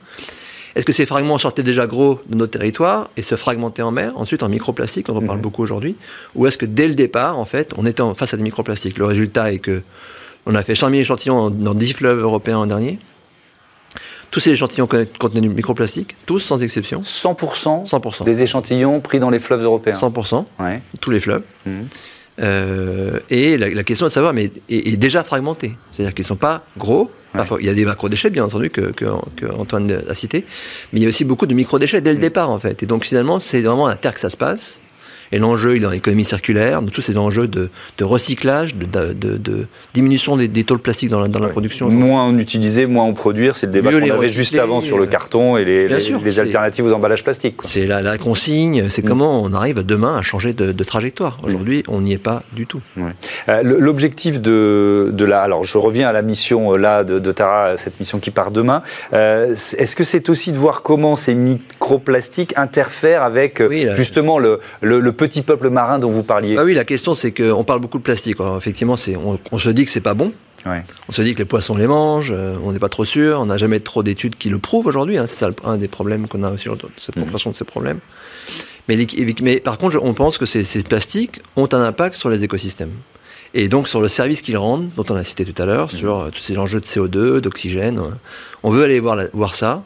est-ce 0.74 0.84
que 0.84 0.92
ces 0.92 1.06
fragments 1.06 1.38
sortaient 1.38 1.62
déjà 1.62 1.86
gros 1.86 2.20
de 2.28 2.36
notre 2.36 2.58
territoire 2.58 3.10
et 3.16 3.22
se 3.22 3.36
fragmentaient 3.36 3.82
en 3.82 3.90
mer, 3.90 4.12
ensuite 4.16 4.42
en 4.42 4.48
microplastique, 4.48 5.06
dont 5.06 5.16
on 5.16 5.22
parle 5.22 5.38
mhm. 5.38 5.42
beaucoup 5.42 5.62
aujourd'hui 5.62 5.96
Ou 6.34 6.46
est-ce 6.46 6.58
que 6.58 6.66
dès 6.66 6.88
le 6.88 6.94
départ, 6.94 7.38
en 7.38 7.44
fait, 7.44 7.72
on 7.76 7.86
était 7.86 8.02
face 8.16 8.34
à 8.34 8.36
des 8.36 8.42
microplastiques? 8.42 8.98
Le 8.98 9.06
résultat 9.06 9.52
est 9.52 9.58
que 9.58 9.82
on 10.46 10.54
a 10.54 10.62
fait 10.62 10.74
100 10.74 10.90
000 10.90 11.00
échantillons 11.00 11.50
dans 11.50 11.74
10 11.74 11.92
fleuves 11.94 12.20
européens 12.20 12.58
en 12.58 12.66
dernier. 12.66 12.98
Tous 14.30 14.40
ces 14.40 14.50
échantillons 14.50 14.86
contenaient 14.86 15.40
du 15.40 15.48
microplastique, 15.48 16.16
tous 16.26 16.40
sans 16.40 16.62
exception. 16.62 17.00
100%, 17.00 17.88
100%. 17.88 18.24
des 18.24 18.42
échantillons 18.42 19.00
pris 19.00 19.20
dans 19.20 19.30
les 19.30 19.38
fleuves 19.38 19.62
européens 19.62 19.98
100%, 19.98 20.44
tous 21.00 21.10
les 21.10 21.20
fleuves. 21.20 21.42
Mhm. 21.66 21.88
Euh, 22.40 23.18
et 23.30 23.58
la, 23.58 23.82
question 23.82 24.06
est 24.06 24.10
de 24.10 24.14
savoir, 24.14 24.32
mais 24.32 24.50
est, 24.68 24.96
déjà 24.96 25.24
fragmenté. 25.24 25.76
C'est-à-dire 25.92 26.14
qu'ils 26.14 26.24
ne 26.24 26.28
sont 26.28 26.36
pas 26.36 26.64
gros. 26.76 27.10
Il 27.60 27.66
y 27.66 27.68
a 27.68 27.74
des 27.74 27.84
macro-déchets, 27.84 28.30
bien 28.30 28.44
entendu, 28.44 28.70
que, 28.70 29.04
Antoine 29.56 30.02
a 30.08 30.14
cité, 30.14 30.44
mais 30.92 31.00
il 31.00 31.02
y 31.02 31.06
a 31.06 31.08
aussi 31.08 31.24
beaucoup 31.24 31.46
de 31.46 31.54
micro-déchets 31.54 32.00
dès 32.00 32.12
le 32.12 32.18
mm. 32.18 32.22
départ, 32.22 32.50
en 32.50 32.58
fait. 32.58 32.82
Et 32.82 32.86
donc, 32.86 33.04
finalement, 33.04 33.40
c'est 33.40 33.60
vraiment 33.60 33.86
à 33.86 33.90
la 33.90 33.96
terre 33.96 34.14
que 34.14 34.20
ça 34.20 34.30
se 34.30 34.36
passe. 34.36 34.80
Et 35.32 35.38
l'enjeu, 35.38 35.76
il 35.76 35.78
est 35.78 35.80
dans 35.80 35.90
l'économie 35.90 36.24
circulaire, 36.24 36.82
dans 36.82 36.88
tous 36.88 37.02
ces 37.02 37.16
enjeux 37.16 37.48
de, 37.48 37.68
recyclage, 38.00 38.74
de, 38.76 39.66
diminution 39.94 40.36
des, 40.36 40.64
taux 40.64 40.76
de 40.76 40.80
plastique 40.80 41.10
dans 41.10 41.20
la, 41.20 41.48
production. 41.48 41.88
Moins 41.88 42.24
en 42.24 42.38
utiliser, 42.38 42.86
moins 42.86 43.04
en 43.04 43.12
produire, 43.12 43.56
c'est 43.56 43.66
le 43.66 43.72
débat 43.72 43.90
qu'on 43.90 44.10
avait 44.10 44.28
juste 44.28 44.54
avant 44.54 44.80
sur 44.80 44.98
le 44.98 45.06
carton 45.06 45.56
et 45.56 45.64
les, 45.64 45.88
les, 45.88 46.40
alternatives 46.40 46.84
aux 46.86 46.92
emballages 46.92 47.24
plastiques. 47.24 47.56
C'est 47.64 47.86
la, 47.86 48.18
consigne, 48.18 48.88
c'est 48.88 49.04
mm. 49.04 49.08
comment 49.08 49.42
on 49.42 49.52
arrive 49.52 49.84
demain 49.84 50.16
à 50.16 50.22
changer 50.22 50.52
de, 50.52 50.84
trajectoire. 50.84 51.38
Aujourd'hui, 51.42 51.82
on 51.88 52.00
n'y 52.00 52.12
est 52.12 52.18
pas 52.18 52.42
du 52.52 52.66
tout. 52.66 52.80
Euh, 53.48 53.62
l'objectif 53.62 54.40
de, 54.40 55.24
la... 55.24 55.42
Alors, 55.42 55.64
je 55.64 55.78
reviens 55.78 56.08
à 56.08 56.12
la 56.12 56.22
mission 56.22 56.72
euh, 56.72 56.78
là 56.78 57.04
de, 57.04 57.32
Tara, 57.32 57.76
cette 57.76 58.00
mission 58.00 58.18
qui 58.18 58.30
part 58.30 58.50
demain. 58.50 58.82
Euh, 59.12 59.52
est-ce 59.52 59.96
que 59.96 60.04
c'est 60.04 60.28
aussi 60.28 60.52
de 60.52 60.58
voir 60.58 60.82
comment 60.82 61.16
ces 61.16 61.34
microplastiques 61.34 62.54
interfèrent 62.56 63.22
avec 63.22 63.62
justement 63.94 64.38
le, 64.38 64.60
le 64.80 65.12
petit 65.18 65.42
peuple 65.42 65.68
marin 65.68 65.98
dont 65.98 66.10
vous 66.10 66.22
parliez 66.22 66.56
ah 66.58 66.64
Oui, 66.64 66.72
la 66.72 66.84
question 66.84 67.14
c'est 67.14 67.32
qu'on 67.32 67.64
parle 67.64 67.80
beaucoup 67.80 67.98
de 67.98 68.02
plastique. 68.02 68.38
effectivement, 68.56 68.96
on, 69.24 69.38
on, 69.52 69.58
se 69.58 69.68
dit 69.68 69.84
que 69.84 69.90
c'est 69.90 70.00
pas 70.00 70.14
bon. 70.14 70.32
On 71.08 71.12
se 71.12 71.22
dit 71.22 71.34
que 71.34 71.38
les 71.38 71.44
poissons 71.44 71.76
les 71.76 71.86
mangent, 71.86 72.32
euh, 72.34 72.56
on 72.62 72.72
n'est 72.72 72.78
pas 72.78 72.88
trop 72.88 73.04
sûr, 73.04 73.40
on 73.40 73.46
n'a 73.46 73.58
jamais 73.58 73.80
trop 73.80 74.02
d'études 74.02 74.36
qui 74.36 74.48
le 74.48 74.58
prouvent 74.58 74.86
aujourd'hui. 74.86 75.16
Hein. 75.16 75.26
c'est 75.26 75.36
ça 75.36 75.50
un 75.64 75.78
des 75.78 75.88
problèmes 75.88 76.28
qu'on 76.28 76.42
a 76.42 76.56
sur 76.58 76.76
cette 76.98 77.16
mm. 77.16 77.20
compréhension 77.20 77.50
de 77.50 77.56
ces 77.56 77.64
problèmes. 77.64 78.00
Mais, 78.88 79.06
mais, 79.42 79.60
par 79.60 79.78
contre, 79.78 79.98
on 80.02 80.14
pense 80.14 80.38
que 80.38 80.46
ces, 80.46 80.64
ces, 80.64 80.82
plastiques 80.82 81.40
ont 81.56 81.68
un 81.72 81.82
impact 81.82 82.16
sur 82.16 82.30
les 82.30 82.42
écosystèmes. 82.42 82.92
Et 83.54 83.68
donc 83.68 83.88
sur 83.88 84.00
le 84.00 84.08
service 84.08 84.42
qu'ils 84.42 84.58
rendent, 84.58 84.90
dont 84.96 85.04
on 85.08 85.14
a 85.14 85.24
cité 85.24 85.44
tout 85.44 85.60
à 85.62 85.66
l'heure, 85.66 85.90
sur 85.90 86.20
euh, 86.20 86.30
tous 86.30 86.40
ces 86.40 86.58
enjeux 86.58 86.80
de 86.80 86.86
CO2, 86.86 87.40
d'oxygène. 87.40 87.98
Euh, 87.98 88.10
on 88.62 88.70
veut 88.70 88.84
aller 88.84 89.00
voir, 89.00 89.18
voir 89.32 89.54
ça. 89.54 89.84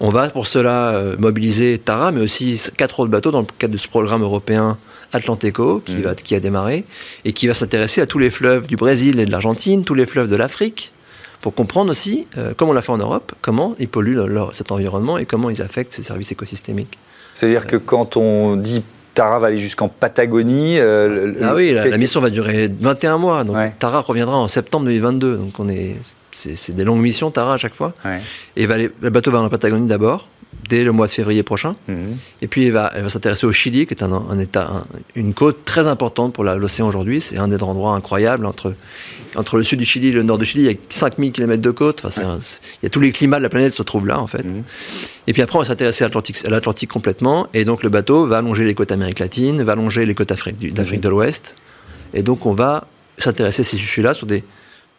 On 0.00 0.08
va 0.08 0.28
pour 0.30 0.46
cela 0.46 0.90
euh, 0.90 1.16
mobiliser 1.18 1.78
Tara, 1.78 2.12
mais 2.12 2.20
aussi 2.20 2.60
quatre 2.76 3.00
autres 3.00 3.10
bateaux 3.10 3.30
dans 3.30 3.40
le 3.40 3.46
cadre 3.58 3.72
de 3.72 3.78
ce 3.78 3.88
programme 3.88 4.22
européen 4.22 4.78
Atlanteco 5.12 5.80
qui, 5.80 5.96
mm. 5.96 6.02
va, 6.02 6.14
qui 6.14 6.34
a 6.34 6.40
démarré 6.40 6.84
et 7.24 7.32
qui 7.32 7.46
va 7.46 7.54
s'intéresser 7.54 8.00
à 8.00 8.06
tous 8.06 8.18
les 8.18 8.30
fleuves 8.30 8.66
du 8.66 8.76
Brésil 8.76 9.20
et 9.20 9.26
de 9.26 9.30
l'Argentine, 9.30 9.84
tous 9.84 9.94
les 9.94 10.06
fleuves 10.06 10.28
de 10.28 10.36
l'Afrique, 10.36 10.92
pour 11.40 11.54
comprendre 11.54 11.90
aussi, 11.90 12.28
comme 12.56 12.68
on 12.68 12.72
l'a 12.72 12.82
fait 12.82 12.92
en 12.92 12.98
Europe, 12.98 13.32
comment 13.42 13.74
ils 13.80 13.88
polluent 13.88 14.20
cet 14.52 14.70
environnement 14.70 15.18
et 15.18 15.26
comment 15.26 15.50
ils 15.50 15.60
affectent 15.60 15.92
ces 15.92 16.04
services 16.04 16.30
écosystémiques. 16.30 16.96
C'est-à-dire 17.34 17.66
que 17.66 17.76
quand 17.76 18.16
on 18.16 18.54
dit 18.54 18.84
Tara 19.14 19.38
va 19.38 19.48
aller 19.48 19.58
jusqu'en 19.58 19.88
Patagonie. 19.88 20.78
Euh, 20.78 21.34
ah 21.42 21.54
oui, 21.54 21.72
la, 21.72 21.96
mission 21.98 22.20
va 22.20 22.30
durer 22.30 22.70
21 22.80 23.18
mois. 23.18 23.44
Donc 23.44 23.56
Tara 23.78 24.00
reviendra 24.00 24.38
en 24.38 24.48
septembre 24.48 24.86
2022. 24.86 25.36
Donc 25.36 25.58
on 25.58 25.68
est, 25.68 25.96
c'est, 26.32 26.74
des 26.74 26.84
longues 26.84 27.00
missions 27.00 27.30
Tara 27.30 27.54
à 27.54 27.58
chaque 27.58 27.74
fois. 27.74 27.94
Et 28.56 28.66
va 28.66 28.76
le 28.78 29.10
bateau 29.10 29.30
va 29.30 29.40
en 29.40 29.48
Patagonie 29.48 29.86
d'abord 29.86 30.28
dès 30.68 30.84
le 30.84 30.92
mois 30.92 31.06
de 31.06 31.12
février 31.12 31.42
prochain. 31.42 31.74
Mhm. 31.88 32.16
Et 32.40 32.48
puis 32.48 32.66
elle 32.66 32.72
va, 32.72 32.92
va 32.94 33.08
s'intéresser 33.08 33.46
au 33.46 33.52
Chili, 33.52 33.86
qui 33.86 33.94
est 33.94 34.02
un, 34.02 34.38
état, 34.38 34.84
une 35.14 35.34
côte 35.34 35.64
très 35.64 35.86
importante 35.86 36.32
pour 36.32 36.44
l'océan 36.44 36.88
aujourd'hui. 36.88 37.20
C'est 37.20 37.38
un 37.38 37.48
des 37.48 37.62
endroits 37.62 37.94
incroyables 37.94 38.46
entre, 38.46 38.74
entre 39.36 39.56
le 39.56 39.64
sud 39.64 39.78
du 39.78 39.84
Chili 39.84 40.08
et 40.08 40.12
le 40.12 40.22
nord 40.22 40.38
du 40.38 40.44
Chili. 40.44 40.64
Il 40.64 40.70
y 40.70 40.74
a 40.74 40.78
5000 40.88 41.32
km 41.32 41.60
de 41.60 41.70
côte. 41.70 42.02
Enfin, 42.04 42.38
il 42.82 42.84
y 42.84 42.86
a 42.86 42.90
tous 42.90 43.00
les 43.00 43.12
climats 43.12 43.38
de 43.38 43.42
la 43.42 43.48
planète 43.48 43.72
se 43.72 43.82
trouvent 43.82 44.06
là, 44.06 44.20
en 44.20 44.26
fait. 44.26 44.44
Mhm. 44.44 44.62
Et 45.26 45.32
puis 45.32 45.42
après, 45.42 45.56
on 45.56 45.60
va 45.60 45.66
s'intéresser 45.66 46.04
à 46.04 46.10
l'Atlantique 46.48 46.90
complètement. 46.90 47.48
Et 47.54 47.64
donc 47.64 47.82
le 47.82 47.88
bateau 47.88 48.26
va 48.26 48.38
allonger 48.38 48.64
les 48.64 48.74
côtes 48.74 48.92
Amérique 48.92 49.18
latine, 49.18 49.62
va 49.62 49.72
allonger 49.72 50.06
les 50.06 50.14
côtes 50.14 50.28
d'Afrique 50.28 51.00
de 51.00 51.08
l'Ouest. 51.08 51.56
Et 52.14 52.22
donc 52.22 52.46
on 52.46 52.54
va 52.54 52.86
s'intéresser 53.18 53.62
à 53.62 53.64
ces 53.64 53.76
sujets-là 53.76 54.14
sur 54.14 54.26
des 54.26 54.42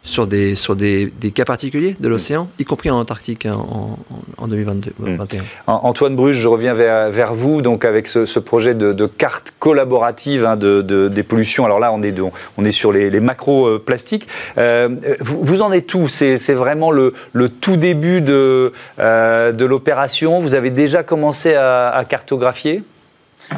sur 0.04 0.26
des, 0.26 0.54
sur 0.54 0.76
des, 0.76 1.06
des 1.06 1.30
cas 1.30 1.44
particuliers 1.44 1.96
de 1.98 2.08
l'océan, 2.08 2.48
y 2.58 2.64
compris 2.64 2.90
en 2.90 2.98
Antarctique 2.98 3.46
hein, 3.46 3.56
en, 3.56 3.98
en 4.36 4.48
2022, 4.48 4.92
2021. 5.00 5.40
Hmm. 5.40 5.44
Antoine 5.66 6.14
Bruges, 6.14 6.36
je 6.36 6.46
reviens 6.46 6.74
vers, 6.74 7.10
vers 7.10 7.34
vous, 7.34 7.62
donc 7.62 7.84
avec 7.84 8.06
ce, 8.06 8.26
ce 8.26 8.38
projet 8.38 8.74
de, 8.74 8.92
de, 8.92 9.06
carte 9.06 9.54
collaborative 9.58 10.44
hein, 10.44 10.56
de, 10.56 10.82
de, 10.82 11.08
des 11.08 11.22
pollutions. 11.22 11.64
Alors 11.64 11.80
là, 11.80 11.90
on 11.92 12.02
est, 12.02 12.14
on 12.58 12.64
est 12.64 12.70
sur 12.70 12.92
les, 12.92 13.08
les 13.08 13.20
macro-plastiques. 13.20 14.28
Euh, 14.58 14.90
vous, 15.20 15.42
vous, 15.42 15.62
en 15.62 15.72
êtes 15.72 15.94
où? 15.94 16.06
C'est 16.06 16.36
vraiment 16.52 16.90
le, 16.90 17.14
le, 17.32 17.48
tout 17.48 17.76
début 17.76 18.20
de, 18.20 18.72
euh, 18.98 19.52
de 19.52 19.64
l'opération? 19.64 20.38
Vous 20.38 20.54
avez 20.54 20.70
déjà 20.70 21.02
commencé 21.02 21.54
à, 21.54 21.88
à 21.88 22.04
cartographier? 22.04 22.82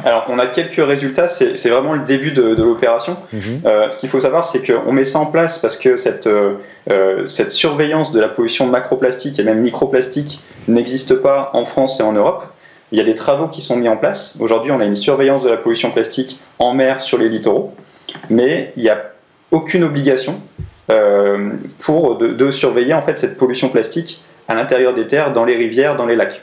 Alors, 0.03 0.25
on 0.29 0.37
a 0.39 0.47
quelques 0.47 0.85
résultats, 0.85 1.27
c'est 1.29 1.69
vraiment 1.69 1.93
le 1.93 2.01
début 2.05 2.31
de, 2.31 2.55
l'opération. 2.55 3.17
Mhm. 3.33 3.41
Euh, 3.65 3.89
ce 3.89 3.99
qu'il 3.99 4.09
faut 4.09 4.19
savoir, 4.19 4.45
c'est 4.45 4.65
qu'on 4.65 4.91
met 4.91 5.05
ça 5.05 5.19
en 5.19 5.27
place 5.27 5.59
parce 5.59 5.77
que 5.77 5.95
cette, 5.95 6.27
euh, 6.27 6.55
euh, 6.89 7.25
cette 7.27 7.51
surveillance 7.51 8.11
de 8.11 8.19
la 8.19 8.27
pollution 8.27 8.67
macroplastique 8.67 9.39
et 9.39 9.43
même 9.43 9.61
microplastique 9.61 10.41
n'existe 10.67 11.15
pas 11.15 11.51
en 11.53 11.65
France 11.65 11.99
et 11.99 12.03
en 12.03 12.13
Europe. 12.13 12.45
Il 12.91 12.97
y 12.97 13.01
a 13.01 13.03
des 13.03 13.15
travaux 13.15 13.47
qui 13.47 13.61
sont 13.61 13.75
mis 13.75 13.89
en 13.89 13.97
place. 13.97 14.37
Aujourd'hui, 14.39 14.71
on 14.71 14.79
a 14.79 14.85
une 14.85 14.95
surveillance 14.95 15.43
de 15.43 15.49
la 15.49 15.57
pollution 15.57 15.91
plastique 15.91 16.39
en 16.59 16.73
mer 16.73 17.01
sur 17.01 17.17
les 17.17 17.27
littoraux, 17.27 17.73
mais 18.29 18.71
il 18.77 18.83
n'y 18.83 18.89
a 18.89 19.11
aucune 19.51 19.83
obligation 19.83 20.39
pour 21.79 22.17
de, 22.17 22.27
de, 22.27 22.49
surveiller 22.49 22.93
en 22.93 23.01
fait 23.01 23.19
cette 23.19 23.37
pollution 23.37 23.67
plastique 23.67 24.23
à 24.47 24.55
l'intérieur 24.55 24.93
des 24.93 25.05
terres, 25.05 25.33
dans 25.33 25.43
les 25.43 25.57
rivières, 25.57 25.97
dans 25.97 26.05
les 26.05 26.15
lacs. 26.15 26.41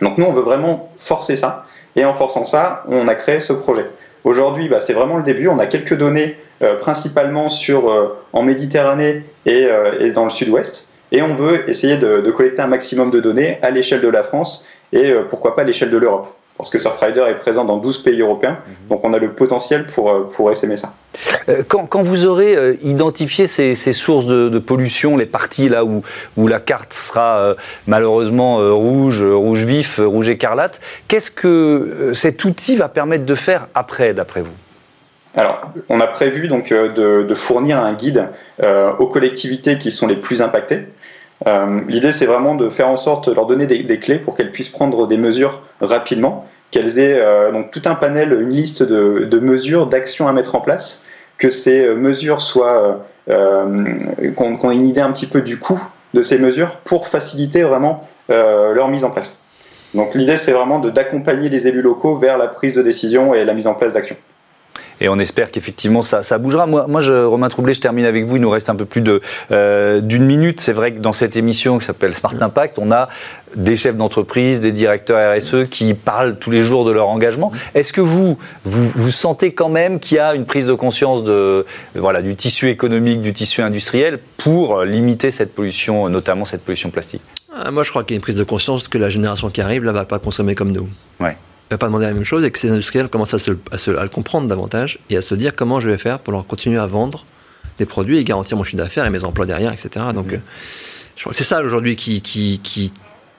Donc 0.00 0.16
nous, 0.16 0.24
on 0.24 0.32
veut 0.32 0.42
vraiment 0.42 0.90
forcer 0.98 1.36
ça. 1.36 1.66
Et 1.96 2.04
en 2.04 2.12
forçant 2.12 2.44
ça, 2.44 2.84
on 2.88 3.08
a 3.08 3.14
créé 3.14 3.40
ce 3.40 3.52
projet. 3.52 3.86
Aujourd'hui, 4.24 4.68
bah, 4.68 4.80
c'est 4.80 4.92
vraiment 4.92 5.16
le 5.16 5.22
début. 5.22 5.48
On 5.48 5.58
a 5.58 5.66
quelques 5.66 5.96
données, 5.96 6.36
euh, 6.62 6.76
principalement 6.76 7.48
euh, 7.70 8.08
en 8.32 8.42
Méditerranée 8.42 9.22
euh, 9.48 10.00
et, 10.00 10.10
dans 10.10 10.24
le 10.24 10.30
sud-ouest. 10.30 10.92
Et 11.12 11.22
on 11.22 11.34
veut 11.34 11.68
essayer 11.70 11.96
de, 11.96 12.30
collecter 12.32 12.60
un 12.60 12.66
maximum 12.66 13.10
de 13.10 13.20
données 13.20 13.58
à 13.62 13.70
l'échelle 13.70 14.00
de 14.00 14.08
la 14.08 14.22
France 14.22 14.66
et 14.92 15.12
pourquoi 15.30 15.54
pas 15.54 15.62
à 15.62 15.64
l'échelle 15.64 15.90
de 15.90 15.96
l'Europe. 15.96 16.34
Parce 16.56 16.70
que 16.70 16.78
Surfrider 16.78 17.24
est 17.28 17.34
présent 17.34 17.64
dans 17.64 17.76
12 17.76 18.02
pays 18.02 18.20
européens, 18.20 18.58
mhm. 18.66 18.88
donc 18.88 19.00
on 19.04 19.12
a 19.12 19.18
le 19.18 19.32
potentiel 19.32 19.86
pour, 19.86 20.10
euh, 20.10 20.28
pour 20.34 20.50
essaimer 20.50 20.76
ça. 20.76 20.94
Euh, 21.48 21.62
quand, 21.66 21.86
quand 21.86 22.02
vous 22.02 22.26
aurez 22.26 22.56
euh, 22.56 22.74
identifié 22.82 23.46
ces, 23.46 23.74
ces 23.74 23.92
sources 23.92 24.26
de, 24.26 24.48
de, 24.48 24.58
pollution, 24.58 25.16
les 25.16 25.26
parties 25.26 25.68
là 25.68 25.84
où, 25.84 26.02
où 26.36 26.48
la 26.48 26.60
carte 26.60 26.92
sera 26.92 27.54
malheureusement 27.86 28.56
rouge, 28.76 29.22
rouge 29.22 29.64
vif, 29.64 30.00
rouge 30.02 30.28
écarlate, 30.28 30.80
qu'est-ce 31.08 31.30
que 31.30 32.12
cet 32.14 32.44
outil 32.44 32.76
va 32.76 32.88
permettre 32.88 33.24
de 33.24 33.34
faire 33.34 33.68
après, 33.74 34.14
d'après 34.14 34.40
vous? 34.40 34.52
Alors, 35.36 35.70
on 35.90 36.00
a 36.00 36.06
prévu 36.06 36.48
donc 36.48 36.70
de, 36.70 37.22
de 37.22 37.34
fournir 37.34 37.78
un 37.78 37.92
guide 37.92 38.28
euh, 38.62 38.92
aux 38.98 39.06
collectivités 39.06 39.76
qui 39.76 39.90
sont 39.90 40.06
les 40.06 40.16
plus 40.16 40.40
impactées. 40.40 40.86
Euh, 41.46 41.80
L'idée, 41.88 42.12
c'est 42.12 42.26
vraiment 42.26 42.54
de 42.54 42.68
faire 42.70 42.88
en 42.88 42.96
sorte 42.96 43.28
de 43.28 43.34
leur 43.34 43.46
donner 43.46 43.66
des, 43.66 43.98
clés 43.98 44.18
pour 44.18 44.34
qu'elles 44.34 44.52
puissent 44.52 44.70
prendre 44.70 45.06
des 45.06 45.18
mesures 45.18 45.62
rapidement, 45.80 46.46
qu'elles 46.70 46.98
aient 46.98 47.20
euh, 47.20 47.52
donc 47.52 47.70
tout 47.70 47.82
un 47.84 47.94
panel, 47.94 48.32
une 48.32 48.50
liste 48.50 48.82
de, 48.82 49.38
mesures, 49.38 49.86
d'actions 49.86 50.28
à 50.28 50.32
mettre 50.32 50.54
en 50.54 50.60
place, 50.60 51.06
que 51.36 51.50
ces 51.50 51.86
mesures 51.94 52.40
soient 52.40 53.04
euh, 53.28 53.84
qu'on 54.36 54.56
qu 54.56 54.66
ait 54.68 54.74
une 54.74 54.86
idée 54.86 55.00
un 55.00 55.12
petit 55.12 55.26
peu 55.26 55.42
du 55.42 55.58
coût 55.58 55.82
de 56.14 56.22
ces 56.22 56.38
mesures 56.38 56.76
pour 56.84 57.08
faciliter 57.08 57.62
vraiment 57.62 58.08
euh, 58.30 58.72
leur 58.72 58.88
mise 58.88 59.04
en 59.04 59.10
place. 59.10 59.42
Donc 59.94 60.14
l'idée, 60.14 60.36
c'est 60.36 60.52
vraiment 60.52 60.78
d'accompagner 60.78 61.48
les 61.48 61.66
élus 61.66 61.82
locaux 61.82 62.16
vers 62.16 62.38
la 62.38 62.48
prise 62.48 62.74
de 62.74 62.82
décision 62.82 63.34
et 63.34 63.44
la 63.44 63.54
mise 63.54 63.66
en 63.66 63.74
place 63.74 63.92
d'actions 63.92 64.16
et 65.00 65.08
on 65.08 65.18
espère 65.18 65.50
qu'effectivement 65.50 66.02
ça, 66.02 66.22
ça, 66.22 66.38
bougera. 66.38 66.66
Moi, 66.66 66.86
moi 66.88 67.00
je, 67.00 67.12
Romain 67.12 67.48
Troublé, 67.48 67.74
je 67.74 67.80
termine 67.80 68.04
avec 68.04 68.24
vous. 68.24 68.36
Il 68.36 68.42
nous 68.42 68.50
reste 68.50 68.70
un 68.70 68.74
peu 68.74 68.84
plus 68.84 69.00
d'une 69.00 69.20
euh, 69.52 70.00
minute. 70.00 70.60
C'est 70.60 70.72
vrai 70.72 70.92
que 70.92 71.00
dans 71.00 71.12
cette 71.12 71.36
émission 71.36 71.78
qui 71.78 71.84
s'appelle 71.84 72.14
Smart 72.14 72.34
Impact, 72.40 72.78
on 72.78 72.90
a 72.90 73.08
des 73.54 73.76
chefs 73.76 73.96
d'entreprise, 73.96 74.60
des 74.60 74.72
directeurs 74.72 75.36
RSE 75.36 75.68
qui 75.70 75.94
parlent 75.94 76.36
tous 76.38 76.50
les 76.50 76.62
jours 76.62 76.84
de 76.84 76.90
leur 76.90 77.08
engagement. 77.08 77.52
Est-ce 77.74 77.92
que 77.92 78.00
vous, 78.00 78.38
vous, 78.64 78.88
vous, 78.88 79.10
sentez 79.10 79.52
quand 79.52 79.68
même 79.68 80.00
qu'il 80.00 80.16
y 80.16 80.20
a 80.20 80.34
une 80.34 80.44
prise 80.44 80.66
de 80.66 80.74
conscience 80.74 81.24
de, 81.24 81.64
voilà, 81.94 82.22
du 82.22 82.34
tissu 82.34 82.68
économique, 82.68 83.22
du 83.22 83.32
tissu 83.32 83.62
industriel 83.62 84.18
pour 84.36 84.82
limiter 84.84 85.30
cette 85.30 85.54
pollution, 85.54 86.08
notamment 86.08 86.44
cette 86.44 86.62
pollution 86.62 86.90
plastique? 86.90 87.22
Ah, 87.54 87.70
Moi, 87.70 87.82
je 87.82 87.90
crois 87.90 88.02
qu'il 88.02 88.14
y 88.14 88.16
a 88.16 88.18
une 88.18 88.22
prise 88.22 88.36
de 88.36 88.44
conscience 88.44 88.88
que 88.88 88.98
la 88.98 89.08
génération 89.08 89.48
qui 89.48 89.60
arrive, 89.60 89.84
là, 89.84 89.92
va 89.92 90.04
pas 90.04 90.18
consommer 90.18 90.54
comme 90.54 90.72
nous. 90.72 90.88
Ouais 91.20 91.36
va 91.70 91.78
pas 91.78 91.86
demander 91.86 92.06
la 92.06 92.12
même 92.12 92.24
chose 92.24 92.44
et 92.44 92.50
que 92.50 92.58
ces 92.58 92.70
industriels 92.70 93.08
commencent 93.08 93.34
à, 93.34 93.38
se, 93.38 93.52
à, 93.70 93.78
se, 93.78 93.90
à, 93.90 94.02
le 94.02 94.08
comprendre 94.08 94.48
davantage 94.48 94.98
et 95.10 95.16
à 95.16 95.22
se 95.22 95.34
dire 95.34 95.54
comment 95.56 95.80
je 95.80 95.88
vais 95.88 95.98
faire 95.98 96.18
pour 96.18 96.32
leur 96.32 96.46
continuer 96.46 96.78
à 96.78 96.86
vendre 96.86 97.24
des 97.78 97.86
produits 97.86 98.18
et 98.18 98.24
garantir 98.24 98.56
mon 98.56 98.64
chiffre 98.64 98.78
d'affaires 98.82 99.06
et 99.06 99.10
mes 99.10 99.24
emplois 99.24 99.46
derrière, 99.46 99.72
etc. 99.72 100.06
Donc, 100.14 100.32
mmh. 100.32 100.34
euh, 100.34 100.38
je 101.16 101.22
crois 101.22 101.32
que 101.32 101.38
c'est 101.38 101.44
ça 101.44 101.62
aujourd'hui 101.62 101.96
qui, 101.96 102.20
qui, 102.22 102.60
qui, 102.62 102.92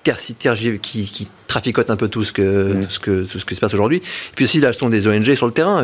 qui, 0.04 1.12
qui 1.12 1.28
traficote 1.48 1.90
un 1.90 1.96
peu 1.96 2.08
tout 2.08 2.24
ce, 2.24 2.34
que, 2.34 2.74
mmh. 2.74 2.86
tout 2.86 2.92
ce, 2.92 3.00
que, 3.00 3.24
tout 3.24 3.40
ce 3.40 3.46
qui 3.46 3.56
se 3.56 3.60
passe 3.60 3.74
aujourd'hui. 3.74 4.02
Puis 4.36 4.46
aussi 4.46 4.60
la 4.60 4.70
gestion 4.70 4.90
des 4.90 5.08
ONG 5.08 5.34
sur 5.36 5.48
le 5.48 5.54
terrain, 5.54 5.84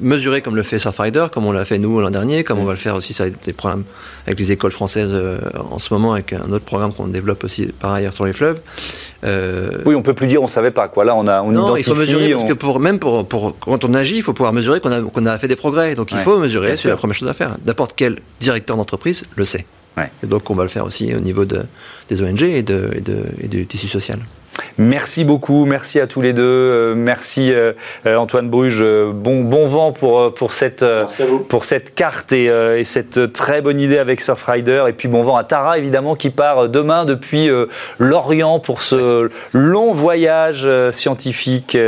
mesurer 0.00 0.42
comme 0.42 0.56
le 0.56 0.62
fait 0.62 0.78
Surfrider, 0.78 1.26
comme 1.32 1.44
on 1.46 1.52
l'a 1.52 1.64
fait 1.64 1.78
nous 1.78 2.00
l'an 2.00 2.10
dernier, 2.10 2.44
comme 2.44 2.58
mmh. 2.58 2.62
on 2.62 2.66
va 2.66 2.72
le 2.72 2.78
faire 2.78 2.94
aussi 2.94 3.14
ça 3.14 3.28
des 3.28 3.52
programmes 3.52 3.84
avec 4.26 4.38
les 4.38 4.52
écoles 4.52 4.72
françaises 4.72 5.10
euh, 5.12 5.38
en 5.70 5.78
ce 5.78 5.92
moment, 5.92 6.14
avec 6.14 6.32
un 6.32 6.50
autre 6.50 6.64
programme 6.64 6.92
qu'on 6.92 7.08
développe 7.08 7.44
aussi 7.44 7.66
par 7.66 7.92
ailleurs 7.92 8.14
sur 8.14 8.24
les 8.24 8.32
fleuves. 8.32 8.60
Euh... 9.24 9.70
Oui, 9.86 9.94
on 9.94 10.02
peut 10.02 10.14
plus 10.14 10.26
dire 10.26 10.42
on 10.42 10.46
savait 10.46 10.70
pas 10.70 10.88
quoi. 10.88 11.04
Là, 11.04 11.14
on 11.14 11.26
a 11.26 11.42
on 11.42 11.52
non, 11.52 11.76
identifie, 11.76 11.90
il 11.90 11.94
faut 11.94 12.00
mesurer 12.00 12.34
on... 12.34 12.38
parce 12.38 12.48
que 12.48 12.54
pour 12.54 12.80
même 12.80 12.98
pour, 12.98 13.26
pour 13.26 13.58
quand 13.58 13.84
on 13.84 13.94
agit, 13.94 14.16
il 14.16 14.22
faut 14.22 14.34
pouvoir 14.34 14.52
mesurer 14.52 14.80
qu'on 14.80 14.92
a 14.92 15.00
qu'on 15.00 15.26
a 15.26 15.38
fait 15.38 15.48
des 15.48 15.56
progrès. 15.56 15.94
Donc 15.94 16.12
il 16.12 16.18
ouais, 16.18 16.24
faut 16.24 16.38
mesurer, 16.38 16.76
c'est 16.76 16.88
la 16.88 16.96
première 16.96 17.14
chose 17.14 17.28
à 17.28 17.34
faire. 17.34 17.56
N'importe 17.64 17.94
quel 17.96 18.18
directeur 18.40 18.76
d'entreprise 18.76 19.24
le 19.36 19.44
sait. 19.44 19.66
Ouais. 19.96 20.10
Et 20.22 20.26
donc 20.26 20.50
on 20.50 20.54
va 20.54 20.64
le 20.64 20.68
faire 20.68 20.84
aussi 20.84 21.14
au 21.14 21.20
niveau 21.20 21.44
de, 21.44 21.62
des 22.08 22.22
ONG 22.22 22.42
et, 22.42 22.62
de, 22.62 22.90
et, 22.96 23.00
de, 23.00 23.18
et 23.40 23.48
du 23.48 23.66
tissu 23.66 23.88
social. 23.88 24.18
Merci 24.76 25.22
beaucoup, 25.22 25.66
merci 25.66 26.00
à 26.00 26.08
tous 26.08 26.20
les 26.20 26.32
deux, 26.32 26.42
euh, 26.42 26.94
merci 26.96 27.52
euh, 27.52 27.74
Antoine 28.04 28.48
Bruges, 28.48 28.84
bon, 29.14 29.42
bon 29.44 29.66
vent 29.66 29.92
pour, 29.92 30.34
pour, 30.34 30.52
cette, 30.52 30.84
pour 31.48 31.64
cette 31.64 31.94
carte 31.94 32.32
et, 32.32 32.50
euh, 32.50 32.80
et, 32.80 32.82
cette 32.82 33.32
très 33.32 33.62
bonne 33.62 33.78
idée 33.78 33.98
avec 33.98 34.20
Surfrider, 34.20 34.84
et 34.88 34.92
puis 34.92 35.06
bon 35.06 35.22
vent 35.22 35.36
à 35.36 35.44
Tara 35.44 35.78
évidemment 35.78 36.16
qui 36.16 36.30
part 36.30 36.68
demain 36.68 37.04
depuis 37.04 37.48
euh, 37.48 37.66
l'Orient 37.98 38.58
pour 38.58 38.82
ce 38.82 39.30
long 39.52 39.94
voyage 39.94 40.68
scientifique 40.90 41.78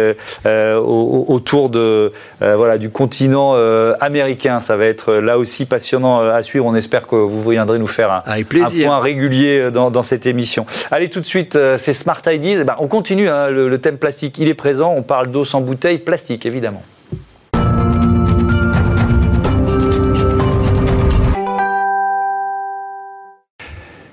autour 0.45 1.71
de, 1.71 2.13
voilà, 2.41 2.79
du 2.79 2.91
continent 2.91 3.55
américain. 4.01 4.61
Ça 4.61 4.77
va 4.77 4.87
être 4.87 5.15
là 5.15 5.39
aussi 5.39 5.67
passionnant 5.67 6.21
à 6.21 6.43
suivre, 6.43 6.67
on 6.67 6.75
espère 6.75 7.07
que 7.07 7.17
vous 7.17 7.51
viendrez 7.51 7.79
nous 7.79 7.87
faire 7.87 8.13
un, 8.13 8.23
un 8.27 8.43
point 8.45 9.01
régulier 9.01 9.71
dans, 9.73 9.91
dans, 9.91 10.03
cette 10.03 10.27
émission. 10.27 10.67
Allez 10.91 11.11
tout 11.11 11.21
de 11.21 11.27
suite, 11.27 11.59
c'est 11.79 11.93
Smart 11.93 12.21
Ideas. 12.27 12.65
On 12.79 12.89
continue, 12.89 13.29
hein, 13.29 13.49
le, 13.49 13.69
le, 13.69 13.79
thème 13.79 13.99
plastique, 13.99 14.39
il 14.39 14.49
est 14.49 14.55
présent. 14.55 14.93
On 14.97 15.03
parle 15.03 15.29
d'eau 15.29 15.45
sans 15.45 15.61
bouteille, 15.61 15.99
plastique 15.99 16.45
évidemment. 16.47 16.83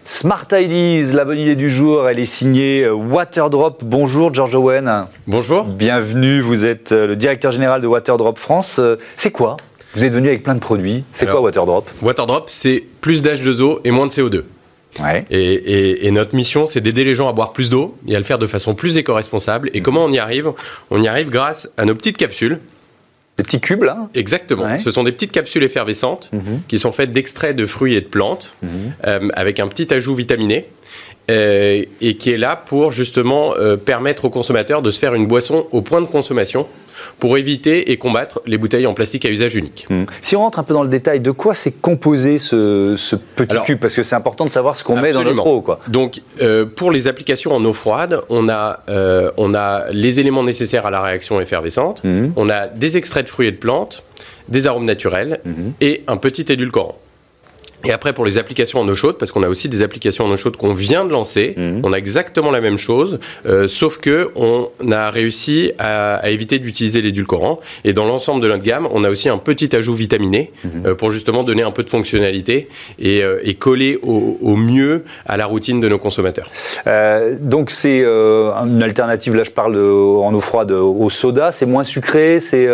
Smart 0.05 0.47
Ideas, 0.51 1.13
la 1.13 1.25
bonne 1.25 1.39
idée 1.39 1.55
du 1.55 1.69
jour, 1.69 2.07
elle 2.07 2.19
est 2.19 2.25
signée 2.25 2.87
Waterdrop. 2.89 3.83
Bonjour 3.83 4.33
George 4.33 4.55
Owen. 4.55 5.07
Bonjour. 5.27 5.65
Bienvenue, 5.65 6.39
vous 6.39 6.65
êtes 6.65 6.91
le 6.91 7.15
directeur 7.15 7.51
général 7.51 7.81
de 7.81 7.87
Waterdrop 7.87 8.37
France. 8.37 8.79
C'est 9.15 9.31
quoi? 9.31 9.57
Vous 9.95 10.05
êtes 10.05 10.13
venu 10.13 10.27
avec 10.29 10.43
plein 10.43 10.55
de 10.55 10.59
produits. 10.59 11.03
C'est 11.11 11.25
quoi 11.25 11.41
Waterdrop? 11.41 11.89
Waterdrop, 12.01 12.45
c'est 12.47 12.83
plus 13.01 13.21
d'H2O 13.21 13.79
et 13.83 13.91
moins 13.91 14.07
de 14.07 14.11
CO2. 14.11 14.43
Ouais. 15.01 15.25
Et, 15.29 15.53
et, 15.53 16.07
et, 16.07 16.11
notre 16.11 16.35
mission, 16.35 16.67
c'est 16.67 16.81
d'aider 16.81 17.03
les 17.03 17.15
gens 17.15 17.29
à 17.29 17.33
boire 17.33 17.53
plus 17.53 17.69
d'eau 17.69 17.95
et 18.07 18.15
à 18.15 18.19
le 18.19 18.25
faire 18.25 18.39
de 18.39 18.47
façon 18.47 18.75
plus 18.75 18.97
éco-responsable. 18.97 19.69
Et 19.73 19.79
mmh. 19.79 19.83
comment 19.83 20.05
on 20.05 20.11
y 20.11 20.19
arrive? 20.19 20.51
On 20.91 21.01
y 21.01 21.07
arrive 21.07 21.29
grâce 21.29 21.71
à 21.77 21.85
nos 21.85 21.95
petites 21.95 22.17
capsules. 22.17 22.59
Des 23.37 23.43
petits 23.43 23.59
cubes, 23.59 23.83
là? 23.83 24.09
Exactement. 24.13 24.65
Ouais. 24.65 24.79
Ce 24.79 24.91
sont 24.91 25.03
des 25.03 25.11
petites 25.11 25.31
capsules 25.31 25.63
effervescentes 25.63 26.29
mmh. 26.31 26.39
qui 26.67 26.77
sont 26.77 26.91
faites 26.91 27.11
d'extraits 27.11 27.55
de 27.55 27.65
fruits 27.65 27.95
et 27.95 28.01
de 28.01 28.07
plantes 28.07 28.53
mmh. 28.61 28.67
euh, 29.07 29.29
avec 29.33 29.59
un 29.59 29.67
petit 29.67 29.91
ajout 29.93 30.15
vitaminé. 30.15 30.67
Euh, 31.31 31.85
et 32.01 32.17
qui 32.17 32.31
est 32.31 32.37
là 32.37 32.57
pour 32.57 32.91
justement 32.91 33.53
euh, 33.55 33.77
permettre 33.77 34.25
aux 34.25 34.29
consommateurs 34.29 34.81
de 34.81 34.91
se 34.91 34.99
faire 34.99 35.13
une 35.13 35.25
boisson 35.25 35.67
au 35.71 35.81
point 35.81 36.01
de 36.01 36.05
consommation 36.05 36.67
pour 37.19 37.37
éviter 37.37 37.91
et 37.91 37.97
combattre 37.97 38.41
les 38.45 38.57
bouteilles 38.57 38.87
en 38.87 38.93
plastique 38.93 39.25
à 39.25 39.29
usage 39.29 39.55
unique. 39.55 39.85
Mmh. 39.89 40.03
Si 40.21 40.35
on 40.35 40.39
rentre 40.39 40.59
un 40.59 40.63
peu 40.63 40.73
dans 40.73 40.83
le 40.83 40.89
détail, 40.89 41.19
de 41.19 41.31
quoi 41.31 41.53
c'est 41.53 41.71
composé 41.71 42.37
ce, 42.37 42.95
ce 42.97 43.15
petit 43.15 43.51
Alors, 43.51 43.65
cube? 43.65 43.79
Parce 43.79 43.95
que 43.95 44.03
c'est 44.03 44.15
important 44.15 44.45
de 44.45 44.49
savoir 44.49 44.75
ce 44.75 44.83
qu'on 44.83 44.99
met 44.99 45.11
dans 45.11 45.23
notre 45.23 45.45
eau. 45.47 45.61
Quoi. 45.61 45.79
Donc, 45.87 46.21
euh, 46.41 46.65
pour 46.65 46.91
les 46.91 47.07
applications 47.07 47.53
en 47.53 47.63
eau 47.65 47.73
froide, 47.73 48.21
on 48.29 48.49
a, 48.49 48.81
euh, 48.89 49.31
on 49.37 49.53
a 49.53 49.85
les 49.91 50.19
éléments 50.19 50.43
nécessaires 50.43 50.85
à 50.85 50.91
la 50.91 51.01
réaction 51.01 51.39
effervescente, 51.41 52.03
mmh. 52.03 52.27
on 52.35 52.49
a 52.49 52.67
des 52.67 52.97
extraits 52.97 53.25
de 53.25 53.29
fruits 53.29 53.47
et 53.47 53.51
de 53.51 53.57
plantes, 53.57 54.03
des 54.49 54.67
arômes 54.67 54.85
naturels 54.85 55.39
mmh. 55.45 55.51
et 55.81 56.03
un 56.07 56.17
petit 56.17 56.45
édulcorant. 56.51 56.97
Et 57.85 57.91
après, 57.91 58.13
pour 58.13 58.25
les 58.25 58.37
applications 58.37 58.79
en 58.79 58.87
eau 58.87 58.95
chaude, 58.95 59.17
parce 59.17 59.31
qu'on 59.31 59.43
a 59.43 59.49
aussi 59.49 59.67
des 59.67 59.81
applications 59.81 60.25
en 60.25 60.31
eau 60.31 60.37
chaude 60.37 60.55
qu'on 60.55 60.73
vient 60.73 61.05
de 61.05 61.11
lancer, 61.11 61.53
mmh. 61.57 61.81
on 61.83 61.91
a 61.91 61.97
exactement 61.97 62.51
la 62.51 62.61
même 62.61 62.77
chose, 62.77 63.19
euh, 63.45 63.67
sauf 63.67 63.97
que 63.97 64.31
on 64.35 64.69
a 64.91 65.09
réussi 65.09 65.73
à, 65.79 66.15
à 66.15 66.29
éviter 66.29 66.59
d'utiliser 66.59 67.01
l'édulcorant. 67.01 67.59
Et 67.83 67.93
dans 67.93 68.05
l'ensemble 68.05 68.41
de 68.41 68.47
notre 68.47 68.63
gamme, 68.63 68.87
on 68.91 69.03
a 69.03 69.09
aussi 69.09 69.27
un 69.29 69.37
petit 69.37 69.75
ajout 69.75 69.93
vitaminé 69.93 70.51
mmh. 70.63 70.69
euh, 70.85 70.95
pour 70.95 71.11
justement 71.11 71.43
donner 71.43 71.63
un 71.63 71.71
peu 71.71 71.83
de 71.83 71.89
fonctionnalité 71.89 72.69
et, 72.99 73.21
euh, 73.21 73.39
et 73.43 73.55
coller 73.55 73.99
au, 74.01 74.37
au, 74.41 74.55
mieux 74.55 75.03
à 75.25 75.35
la 75.35 75.45
routine 75.45 75.81
de 75.81 75.89
nos 75.89 75.97
consommateurs. 75.97 76.49
Donc 77.41 77.69
c'est 77.69 78.03
une 78.03 78.83
alternative, 78.83 79.35
là 79.35 79.43
je 79.43 79.51
parle 79.51 79.73
de, 79.75 79.81
en 79.81 80.33
eau 80.33 80.41
froide, 80.41 80.71
au 80.71 81.09
soda, 81.09 81.51
c'est 81.51 81.65
moins 81.65 81.83
sucré, 81.83 82.39
c'est... 82.39 82.67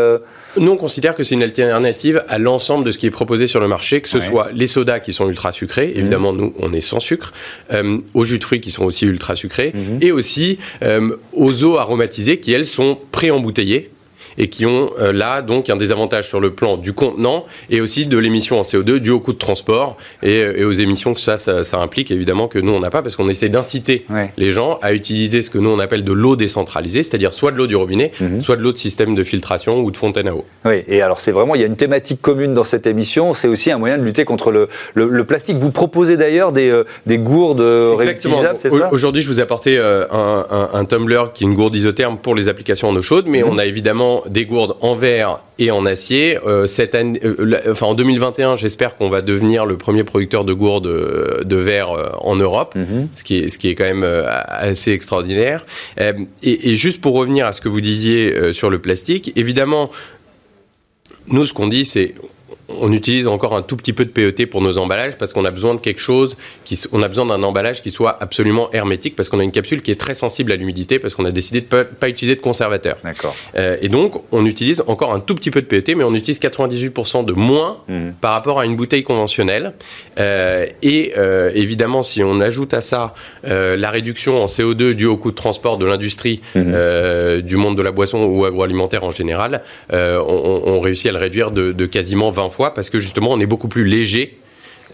Nous, 0.58 0.72
on 0.72 0.78
considère 0.78 1.16
que 1.16 1.24
c'est 1.24 1.36
une 1.36 1.44
alternative 1.44 2.24
à 2.28 2.38
l'ensemble 2.38 2.84
de 2.84 2.92
ce 2.92 2.98
qui 2.98 3.06
est 3.06 3.12
proposé 3.12 3.48
sur 3.48 3.60
le 3.60 3.68
marché, 3.68 4.02
que 4.02 4.10
ce 4.10 4.18
ouais. 4.18 4.28
soit 4.28 4.50
les 4.54 4.68
sodas 4.68 5.00
qui 5.00 5.14
sont 5.14 5.30
ultra 5.30 5.52
sucrés, 5.52 5.92
évidemment, 5.96 6.34
mmh. 6.34 6.38
nous, 6.38 6.54
on 6.60 6.74
est 6.74 6.82
sans 6.82 7.00
sucre, 7.00 7.34
euh, 7.72 8.00
aux 8.14 8.26
jus 8.26 8.40
de 8.40 8.44
fruits 8.44 8.62
qui 8.62 8.72
sont 8.72 8.84
aussi 8.84 9.06
ultra 9.06 9.36
sucrés, 9.36 9.74
mmh. 9.74 9.98
et 10.02 10.12
aussi 10.12 10.60
euh, 10.82 11.16
aux 11.34 11.64
eaux 11.64 11.78
aromatisées 11.78 12.40
qui, 12.40 12.52
elles, 12.52 12.66
sont 12.66 12.98
pré-embouteillées 13.12 13.92
et 14.40 14.48
qui 14.48 14.66
ont 14.66 14.92
euh, 15.00 15.12
là 15.12 15.42
donc 15.42 15.70
un 15.70 15.76
désavantage 15.76 16.28
sur 16.28 16.40
le 16.40 16.52
plan 16.52 16.78
du 16.78 16.94
contenant 16.94 17.46
et 17.70 17.82
aussi 17.82 18.06
de 18.06 18.18
l'émission 18.18 18.60
en 18.60 18.64
CO2 18.64 18.98
dû 18.98 19.12
au 19.12 19.20
coût 19.20 19.34
de 19.34 19.38
transport 19.38 19.98
et, 20.24 20.40
et 20.40 20.64
aux 20.64 20.72
émissions 20.72 21.14
que 21.14 21.20
ça, 21.20 21.38
ça, 21.38 21.64
ça, 21.64 21.78
implique 21.78 22.10
évidemment 22.10 22.48
que 22.48 22.58
nous 22.58 22.72
on 22.72 22.80
n'a 22.80 22.90
pas 22.90 23.02
parce 23.02 23.16
qu'on 23.16 23.30
essaie 23.30 23.50
d'inciter 23.50 24.06
ouais. 24.10 24.32
les 24.38 24.52
gens 24.52 24.80
à 24.82 24.94
utiliser 24.94 25.42
ce 25.42 25.50
que 25.50 25.58
nous 25.58 25.70
on 25.70 25.80
appelle 25.80 26.04
de 26.04 26.14
l'eau 26.14 26.36
décentralisée, 26.36 27.04
c'est-à-dire 27.04 27.34
soit 27.34 27.52
de 27.52 27.58
l'eau 27.58 27.68
du 27.68 27.76
robinet, 27.76 28.12
mmh. 28.20 28.42
soit 28.42 28.56
de 28.56 28.62
l'eau 28.62 28.72
de 28.72 28.78
système 28.78 29.14
de 29.14 29.24
filtration 29.24 29.80
ou 29.80 29.92
de 29.92 29.98
fontaine 29.98 30.28
à 30.28 30.34
eau. 30.34 30.46
Oui, 30.66 30.84
et 30.88 31.02
alors 31.02 31.20
c'est 31.20 31.32
vraiment, 31.32 31.56
il 31.56 31.62
y 31.62 31.64
a 31.64 31.68
une 31.68 31.76
thématique 31.76 32.22
commune 32.22 32.54
dans 32.54 32.64
cette 32.64 32.88
émission, 32.88 33.34
c'est 33.34 33.48
aussi 33.48 33.72
un 33.72 33.78
moyen 33.78 33.98
de 33.98 34.04
lutter 34.04 34.24
contre 34.24 34.52
le, 34.52 34.70
le, 34.94 35.08
le 35.10 35.24
plastique. 35.26 35.58
Vous 35.58 35.72
proposez 35.72 36.16
d'ailleurs 36.16 36.54
des, 36.54 36.70
euh, 36.70 36.86
des 37.06 37.18
gourdes 37.18 37.62
réutilisables, 37.62 38.58
c'est 38.58 38.70
ça? 38.70 38.90
Aujourd'hui, 38.92 39.22
je 39.22 39.28
vous 39.28 39.40
ai 39.40 39.44
apporté 39.44 39.78
euh, 39.78 40.06
un, 40.12 40.46
un, 40.50 40.70
un, 40.80 40.86
tumbler 40.86 41.24
qui 41.34 41.44
est 41.44 41.48
une 41.48 41.56
gourde 41.56 41.76
isotherme 41.76 42.18
pour 42.18 42.36
les 42.36 42.48
applications 42.48 42.90
en 42.90 42.96
eau 42.96 43.02
chaude, 43.02 43.26
mais 43.28 43.42
mmh. 43.42 43.50
on 43.50 43.58
a 43.58 43.66
évidemment 43.66 44.24
des 44.30 44.46
gourdes 44.46 44.76
en 44.82 44.96
verre 44.96 45.40
et 45.58 45.72
en 45.72 45.86
acier. 45.86 46.38
cette 46.68 46.96
année, 46.96 47.20
enfin 47.70 47.88
en 47.88 47.94
2021, 47.94 48.56
j'espère 48.56 48.96
qu'on 48.96 49.10
va 49.10 49.22
devenir 49.22 49.66
le 49.66 49.78
premier 49.78 50.04
producteur 50.04 50.46
de 50.46 50.54
gourdes 50.54 51.44
de 51.44 51.56
verre 51.56 51.90
en 52.22 52.36
Europe, 52.36 52.76
mhm. 52.76 53.10
ce 53.14 53.24
qui 53.24 53.40
est 53.40 53.50
ce 53.50 53.58
qui 53.58 53.70
est 53.70 53.76
quand 53.76 53.84
même 53.84 54.06
assez 54.26 54.92
extraordinaire. 54.92 55.66
Et, 55.98 56.72
et, 56.72 56.78
juste 56.78 57.02
pour 57.02 57.14
revenir 57.14 57.46
à 57.46 57.54
ce 57.54 57.62
que 57.62 57.70
vous 57.70 57.82
disiez 57.82 58.54
sur 58.54 58.70
le 58.70 58.80
plastique, 58.80 59.34
évidemment, 59.36 59.90
nous 61.28 61.46
ce 61.46 61.54
qu'on 61.54 61.68
dit 61.68 61.86
c'est 61.86 62.16
on 62.80 62.92
utilise 62.92 63.28
encore 63.28 63.56
un 63.56 63.62
tout 63.62 63.76
petit 63.76 63.94
peu 63.94 64.06
de 64.06 64.10
PET 64.10 64.46
pour 64.46 64.62
nos 64.62 64.78
emballages 64.78 65.18
parce 65.18 65.34
qu'on 65.34 65.46
a 65.46 65.52
besoin 65.52 65.76
de 65.76 65.80
quelque 65.80 66.02
chose, 66.02 66.38
qui, 66.66 66.80
on 66.92 67.02
a 67.02 67.08
besoin 67.08 67.26
d'un 67.26 67.42
emballage 67.44 67.82
qui 67.82 67.92
soit 67.92 68.18
absolument 68.22 68.70
hermétique 68.72 69.16
parce 69.16 69.30
qu'on 69.30 69.40
a 69.40 69.44
une 69.44 69.52
capsule 69.52 69.82
qui 69.82 69.92
est 69.92 70.00
très 70.00 70.16
sensible 70.16 70.52
à 70.52 70.56
l'humidité 70.56 71.00
parce 71.00 71.16
qu'on 71.16 71.26
a 71.26 71.32
décidé 71.32 71.62
de 71.62 71.66
pas, 71.66 71.86
pas 71.86 72.10
utiliser 72.10 72.36
de 72.36 72.42
conservateur. 72.42 72.98
D'accord. 73.04 73.36
Euh, 73.56 73.78
et 73.82 73.90
donc, 73.90 74.22
on 74.32 74.46
utilise 74.46 74.84
encore 74.88 75.14
un 75.14 75.20
tout 75.20 75.36
petit 75.36 75.52
peu 75.52 75.62
de 75.62 75.66
PET, 75.66 75.96
mais 75.96 76.04
on 76.04 76.14
utilise 76.14 76.40
98% 76.40 77.26
de 77.26 77.34
moins 77.34 77.78
mmh. 77.88 78.12
par 78.22 78.34
rapport 78.34 78.60
à 78.60 78.66
une 78.66 78.76
bouteille 78.76 79.04
conventionnelle. 79.04 79.74
Euh, 80.20 80.68
et 80.82 81.14
euh, 81.18 81.52
évidemment, 81.56 82.04
si 82.04 82.24
on 82.24 82.40
ajoute 82.42 82.74
à 82.74 82.82
ça 82.82 83.14
la 83.44 83.90
réduction 83.90 84.44
en 84.44 84.46
CO2 84.46 84.94
due 84.94 85.06
au 85.06 85.18
coût 85.18 85.32
de 85.32 85.36
transport 85.36 85.78
de 85.78 85.86
l'industrie, 85.86 86.42
mmh. 86.56 87.42
du 87.42 87.58
monde 87.58 87.78
de 87.78 87.82
la 87.82 87.92
boisson 87.92 88.24
ou 88.24 88.46
agroalimentaire 88.46 89.04
en 89.04 89.12
général, 89.12 89.62
on, 89.92 90.62
on, 90.66 90.80
réussit 90.80 91.08
à 91.08 91.12
le 91.12 91.18
réduire 91.18 91.52
de, 91.52 91.72
de 91.72 91.86
quasiment 91.86 92.30
20 92.30 92.50
fois 92.50 92.59
parce 92.68 92.90
que 92.90 93.00
justement 93.00 93.32
on 93.32 93.40
est 93.40 93.46
beaucoup 93.46 93.68
plus 93.68 93.86
léger 93.86 94.38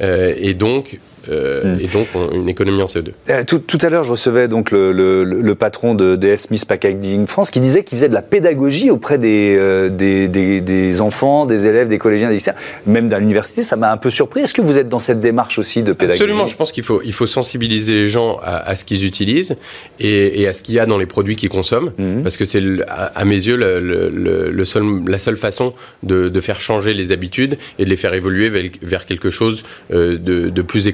euh, 0.01 0.33
et 0.37 0.53
donc 0.53 0.99
euh, 1.29 1.75
hmm. 1.75 1.79
et 1.81 1.87
donc 1.87 2.07
une 2.33 2.49
économie 2.49 2.81
en 2.81 2.85
CO2. 2.85 3.11
Euh, 3.29 3.43
tout, 3.45 3.59
tout, 3.59 3.77
à 3.81 3.89
l'heure, 3.89 4.03
je 4.03 4.11
recevais 4.11 4.47
donc 4.47 4.71
le, 4.71 4.91
le, 4.91 5.23
le 5.23 5.55
patron 5.55 5.95
de 5.95 6.15
DS 6.15 6.47
Smith 6.47 6.65
Packaging 6.65 7.27
France 7.27 7.51
qui 7.51 7.59
disait 7.59 7.83
qu'il 7.83 7.97
faisait 7.97 8.09
de 8.09 8.13
la 8.13 8.21
pédagogie 8.21 8.91
auprès 8.91 9.17
des, 9.17 9.55
euh, 9.57 9.89
des, 9.89 10.27
des, 10.27 10.61
des, 10.61 11.01
enfants, 11.01 11.45
des 11.45 11.65
élèves, 11.65 11.87
des 11.87 11.97
collégiens, 11.97 12.29
des 12.29 12.35
lycéens, 12.35 12.55
même 12.85 13.09
dans 13.09 13.17
l'université. 13.17 13.63
Ça 13.63 13.75
m'a 13.75 13.91
un 13.91 13.97
peu 13.97 14.09
surpris. 14.09 14.41
Est-ce 14.41 14.53
que 14.53 14.61
vous 14.61 14.77
êtes 14.77 14.89
dans 14.89 14.99
cette 14.99 15.21
démarche 15.21 15.59
aussi 15.59 15.83
de 15.83 15.93
pédagogie? 15.93 16.21
Absolument. 16.21 16.47
Je 16.47 16.55
pense 16.55 16.71
qu'il 16.71 16.83
faut, 16.83 17.01
il 17.03 17.13
faut 17.13 17.27
sensibiliser 17.27 17.93
les 17.93 18.07
gens 18.07 18.39
à, 18.43 18.57
à 18.57 18.75
ce 18.75 18.85
qu'ils 18.85 19.05
utilisent 19.05 19.55
et, 19.99 20.41
et, 20.41 20.47
à 20.47 20.53
ce 20.53 20.61
qu'il 20.61 20.75
y 20.75 20.79
a 20.79 20.85
dans 20.85 20.97
les 20.97 21.05
produits 21.05 21.35
qu'ils 21.35 21.49
consomment, 21.49 21.91
hmm. 21.97 22.21
parce 22.23 22.37
que 22.37 22.45
c'est 22.45 22.61
à, 22.87 23.25
mes 23.25 23.35
yeux 23.35 23.55
le, 23.55 23.79
le, 23.79 24.65
seul, 24.65 24.83
la 25.07 25.19
seule 25.19 25.37
façon 25.37 25.73
de, 26.03 26.29
de, 26.29 26.41
faire 26.41 26.59
changer 26.59 26.93
les 26.93 27.11
habitudes 27.11 27.57
et 27.79 27.85
de 27.85 27.89
les 27.89 27.95
faire 27.95 28.13
évoluer 28.13 28.49
vers, 28.49 28.63
vers 28.81 29.05
quelque 29.05 29.29
chose 29.29 29.63
de, 29.91 30.17
de 30.17 30.61
plus 30.61 30.87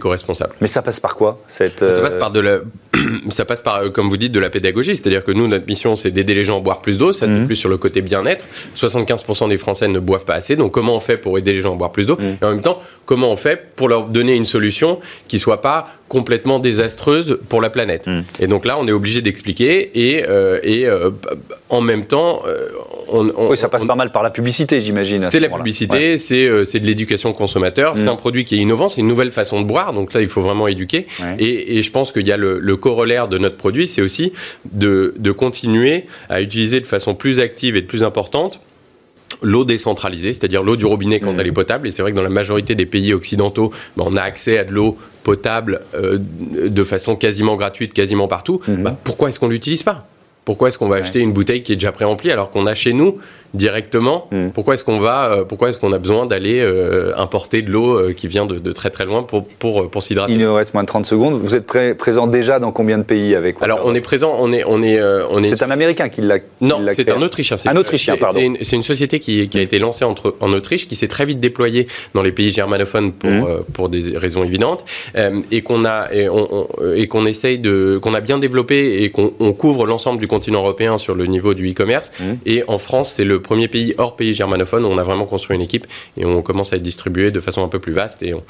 mais 0.60 0.68
ça 0.68 0.82
passe 0.82 1.00
par 1.00 1.16
quoi 1.16 1.42
cette, 1.48 1.80
Ça 1.80 2.02
passe 2.02 2.16
par 2.16 2.32
de 2.32 2.40
la, 2.40 2.60
ça 3.30 3.46
passe 3.46 3.62
par, 3.62 3.78
euh, 3.78 3.90
comme 3.90 4.10
vous 4.10 4.18
dites, 4.18 4.32
de 4.32 4.40
la 4.40 4.50
pédagogie. 4.50 4.96
C'est-à-dire 4.96 5.24
que 5.24 5.32
nous, 5.32 5.48
notre 5.48 5.68
mission, 5.68 5.96
c'est 5.96 6.12
d'aider 6.12 6.34
les 6.34 6.44
gens 6.44 6.58
à 6.58 6.62
boire 6.62 6.82
plus 6.82 6.98
d'eau. 6.98 7.14
Ça, 7.14 7.28
c'est 7.28 7.34
mhm. 7.34 7.48
plus 7.48 7.56
sur 7.56 7.70
le 7.70 7.78
côté 7.78 8.02
bien-être. 8.02 8.44
75% 8.76 9.50
des 9.50 9.58
Français 9.58 9.88
ne 9.88 10.00
boivent 10.00 10.26
pas 10.26 10.36
assez. 10.36 10.56
Donc, 10.56 10.72
comment 10.72 10.96
on 10.96 11.00
fait 11.00 11.18
pour 11.18 11.38
aider 11.38 11.54
les 11.54 11.62
gens 11.62 11.74
à 11.74 11.78
boire 11.78 11.92
plus 11.92 12.06
d'eau? 12.06 12.18
Mhm. 12.20 12.38
Et 12.42 12.46
en 12.46 12.50
même 12.50 12.62
temps, 12.62 12.80
comment 13.06 13.32
on 13.32 13.36
fait 13.36 13.74
pour 13.76 13.90
leur 13.90 14.06
donner 14.06 14.36
une 14.36 14.46
solution 14.46 15.00
qui 15.28 15.40
soit 15.40 15.62
pas 15.62 15.88
complètement 16.12 16.60
désastreuse 16.60 17.40
pour 17.48 17.62
la 17.62 17.70
planète. 17.70 18.06
Mhm. 18.06 18.24
Et 18.42 18.48
donc 18.48 18.66
là, 18.66 18.76
on 18.78 18.86
est 18.86 18.92
obligé 18.92 19.22
d'expliquer 19.22 19.92
et, 19.96 20.26
euh, 20.28 20.60
et 20.62 20.86
euh, 20.86 21.12
en 21.70 21.80
même 21.80 22.04
temps, 22.04 22.44
on, 23.08 23.32
on, 23.38 23.50
oui, 23.52 23.56
ça 23.56 23.70
passe 23.70 23.86
pas 23.86 23.96
mal 23.96 24.12
par 24.12 24.22
la 24.22 24.30
publicité, 24.30 24.82
j'imagine. 24.82 25.30
C'est 25.32 25.40
la 25.40 25.48
publicité, 25.48 26.18
c'est 26.18 26.66
c'est 26.66 26.82
de 26.82 26.86
l'éducation 26.86 27.32
consommateur. 27.32 27.96
C'est 27.96 28.10
un 28.10 28.18
produit 28.18 28.44
qui 28.44 28.56
est 28.56 28.58
innovant, 28.60 28.90
c'est 28.90 29.00
une 29.00 29.08
nouvelle 29.08 29.32
façon 29.32 29.62
de 29.62 29.66
boire. 29.66 29.94
Donc 29.94 30.14
là, 30.14 30.22
il 30.22 30.28
faut 30.28 30.42
vraiment 30.42 30.68
éduquer. 30.68 31.08
Et, 31.40 31.78
et, 31.78 31.84
je 31.84 31.92
pense 31.92 32.12
qu'il 32.12 32.28
y 32.28 32.32
a 32.34 32.38
le, 32.38 32.60
le 32.60 32.76
corollaire 32.76 33.30
de 33.30 33.38
notre 33.38 33.56
produit, 33.56 33.88
c'est 33.88 34.02
aussi 34.02 34.34
de, 34.72 35.14
de 35.18 35.32
continuer 35.32 36.06
à 36.30 36.42
utiliser 36.42 36.82
de 36.82 36.86
façon 36.86 37.16
plus 37.16 37.40
active 37.40 37.78
et 37.78 37.82
de 37.82 37.88
plus 37.88 38.04
importante 38.04 38.60
l'eau 39.42 39.66
décentralisée, 39.66 40.34
c'est-à-dire 40.34 40.64
l'eau 40.64 40.76
du 40.76 40.86
robinet 40.86 41.20
quand 41.20 41.34
mmh. 41.34 41.40
elle 41.40 41.48
est 41.48 41.52
potable. 41.52 41.88
Et 41.88 41.92
c'est 41.92 42.02
vrai 42.02 42.12
que 42.12 42.16
dans 42.16 42.24
la 42.24 42.30
majorité 42.30 42.76
des 42.76 42.86
pays 42.86 43.14
occidentaux, 43.14 43.72
ben, 43.98 44.06
on 44.08 44.16
a 44.16 44.22
accès 44.22 44.58
à 44.58 44.64
de 44.64 44.72
l'eau 44.72 44.98
potable 45.24 45.82
euh, 45.94 46.18
de 46.20 46.84
façon 46.84 47.16
quasiment 47.16 47.56
gratuite, 47.56 47.94
quasiment 47.94 48.28
partout. 48.28 48.62
Mmh. 48.68 48.84
Ben, 48.84 48.98
pourquoi 49.04 49.30
est-ce 49.30 49.40
qu'on 49.40 49.50
l'utilise 49.50 49.84
pas? 49.84 50.00
Pourquoi 50.46 50.70
est-ce 50.70 50.78
qu'on 50.78 50.88
va 50.88 50.98
acheter 50.98 51.20
une 51.20 51.34
bouteille 51.34 51.64
qui 51.64 51.74
est 51.74 51.76
déjà 51.76 51.92
pré-remplie 51.92 52.32
alors 52.32 52.50
qu'on 52.50 52.66
a 52.66 52.74
chez 52.74 52.94
nous 52.94 53.20
directement 53.54 54.28
hmm. 54.32 54.50
Pourquoi 54.54 54.76
est-ce 54.76 54.84
qu'on 54.84 55.00
va 55.00 55.32
euh, 55.32 55.44
Pourquoi 55.44 55.70
est-ce 55.70 55.80
qu'on 55.80 55.92
a 55.92 55.98
besoin 55.98 56.26
d'aller 56.26 56.60
euh, 56.62 57.14
importer 57.18 57.62
de 57.62 57.70
l'eau 57.70 57.98
euh, 57.98 58.14
qui 58.14 58.28
vient 58.28 58.46
de, 58.46 58.72
très 58.72 58.90
très 58.90 59.06
loin 59.06 59.24
pour 59.24 59.46
pour, 59.46 59.90
pour 59.90 60.04
s'hydrater? 60.04 60.34
Il 60.34 60.40
nous 60.40 60.54
reste 60.54 60.74
moins 60.74 60.84
de 60.84 60.88
30 60.88 61.06
secondes. 61.06 61.40
Vous 61.42 61.56
êtes 61.56 61.66
présent 61.98 62.28
déjà 62.28 62.60
dans 62.60 62.72
combien 62.72 62.98
de 62.98 63.04
pays 63.04 63.36
avec 63.36 63.58
Alors 63.62 63.82
on 63.84 63.94
est 63.94 64.02
présent, 64.02 64.36
on 64.40 64.54
est 64.54 64.64
on 64.66 64.82
est 64.82 65.02
on 65.30 65.44
est. 65.44 65.48
C'est 65.48 65.64
un 65.64 65.72
Américain 65.72 66.10
qui 66.10 66.22
l'a. 66.22 66.40
Non, 66.62 66.82
c'est 66.90 67.10
un 67.10 67.22
Autrichien. 67.22 67.58
Un 67.66 67.76
Autrichien, 67.76 68.18
pardon. 68.18 68.40
C'est 68.62 68.76
une, 68.76 68.84
société 68.84 69.20
qui, 69.20 69.48
qui 69.48 69.60
a 69.60 69.62
été 69.62 69.80
lancée 69.80 70.06
entre, 70.06 70.36
en 70.40 70.52
Autriche, 70.54 70.88
qui 70.88 70.96
s'est 70.96 71.08
très 71.08 71.26
vite 71.26 71.40
déployée 71.40 71.88
dans 72.14 72.24
les 72.24 72.32
pays 72.32 72.52
germanophones 72.52 73.12
pour 73.12 73.30
hmm. 73.30 73.64
pour 73.74 73.90
des 73.90 74.18
raisons 74.18 74.44
évidentes 74.44 74.86
et 75.52 75.62
qu'on 75.62 75.86
a 75.86 76.08
et 76.14 77.08
qu'on 77.08 77.26
essaye 77.26 77.60
de 77.60 78.00
qu'on 78.02 78.14
a 78.14 78.22
bien 78.22 78.40
développé 78.40 79.04
et 79.04 79.12
qu'on 79.12 79.54
couvre 79.54 79.86
l'ensemble 79.86 80.20
du 80.20 80.28
continent 80.32 80.60
européen 80.60 80.98
sur 80.98 81.14
le 81.14 81.26
niveau 81.26 81.54
du 81.54 81.70
e-commerce. 81.70 82.12
Mmh. 82.20 82.24
Et 82.46 82.64
en 82.68 82.78
France, 82.78 83.12
c'est 83.12 83.26
le 83.26 83.42
premier 83.42 83.68
pays 83.68 83.94
hors 83.98 84.16
pays 84.16 84.34
germanophone 84.34 84.86
où 84.86 84.88
on 84.88 84.98
a 84.98 85.04
vraiment 85.04 85.26
construit 85.26 85.56
une 85.58 85.62
équipe 85.62 85.86
et 86.18 86.26
on 86.26 86.42
commence 86.42 86.72
à 86.72 86.78
être 86.78 86.82
distribué 86.82 87.32
de 87.32 87.42
façon 87.42 87.64
un 87.64 87.68
peu 87.68 87.80
plus 87.80 87.92
vaste 87.92 88.24
et 88.24 88.34
on, 88.34 88.44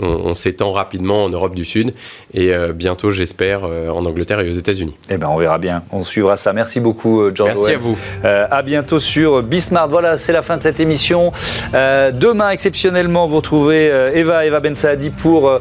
on, 0.00 0.34
s'étend 0.34 0.72
rapidement 0.72 1.24
en 1.24 1.28
Europe 1.28 1.54
du 1.54 1.64
Sud 1.64 1.94
et 2.32 2.52
euh, 2.52 2.72
bientôt, 2.72 3.10
j'espère, 3.10 3.60
euh, 3.64 3.88
en 3.90 4.04
Angleterre 4.04 4.40
et 4.40 4.50
aux 4.50 4.54
États-Unis. 4.54 4.94
Eh 5.08 5.16
ben, 5.16 5.28
on 5.28 5.36
verra 5.36 5.58
bien. 5.58 5.84
On 5.92 6.02
suivra 6.02 6.36
ça. 6.36 6.52
Merci 6.52 6.80
beaucoup, 6.80 7.30
George. 7.32 7.52
Merci 7.54 7.72
à 7.72 7.78
vous. 7.78 7.96
Euh, 8.24 8.46
à 8.50 8.62
bientôt 8.62 8.98
sur 8.98 9.42
Bismart. 9.42 9.88
Voilà, 9.88 10.16
c'est 10.18 10.32
la 10.32 10.42
fin 10.42 10.56
de 10.56 10.62
cette 10.62 10.80
émission. 10.80 11.32
demain, 11.72 12.50
exceptionnellement, 12.50 13.26
vous 13.26 13.36
retrouverez 13.36 13.86
Eva, 14.14 14.44
Eva 14.44 14.60
Ben 14.60 14.74
Saadi 14.74 15.10
pour 15.10 15.60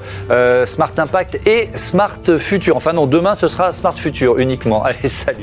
Smart 0.66 0.92
Impact 0.98 1.40
et 1.46 1.70
Smart 1.76 2.20
Future. 2.38 2.76
Enfin 2.76 2.94
non, 2.94 3.06
demain, 3.06 3.36
ce 3.36 3.48
sera 3.48 3.72
Smart 3.72 3.96
Future 3.96 4.40
uniquement. 4.40 4.84
Allez, 4.94 5.08
salut. 5.08 5.43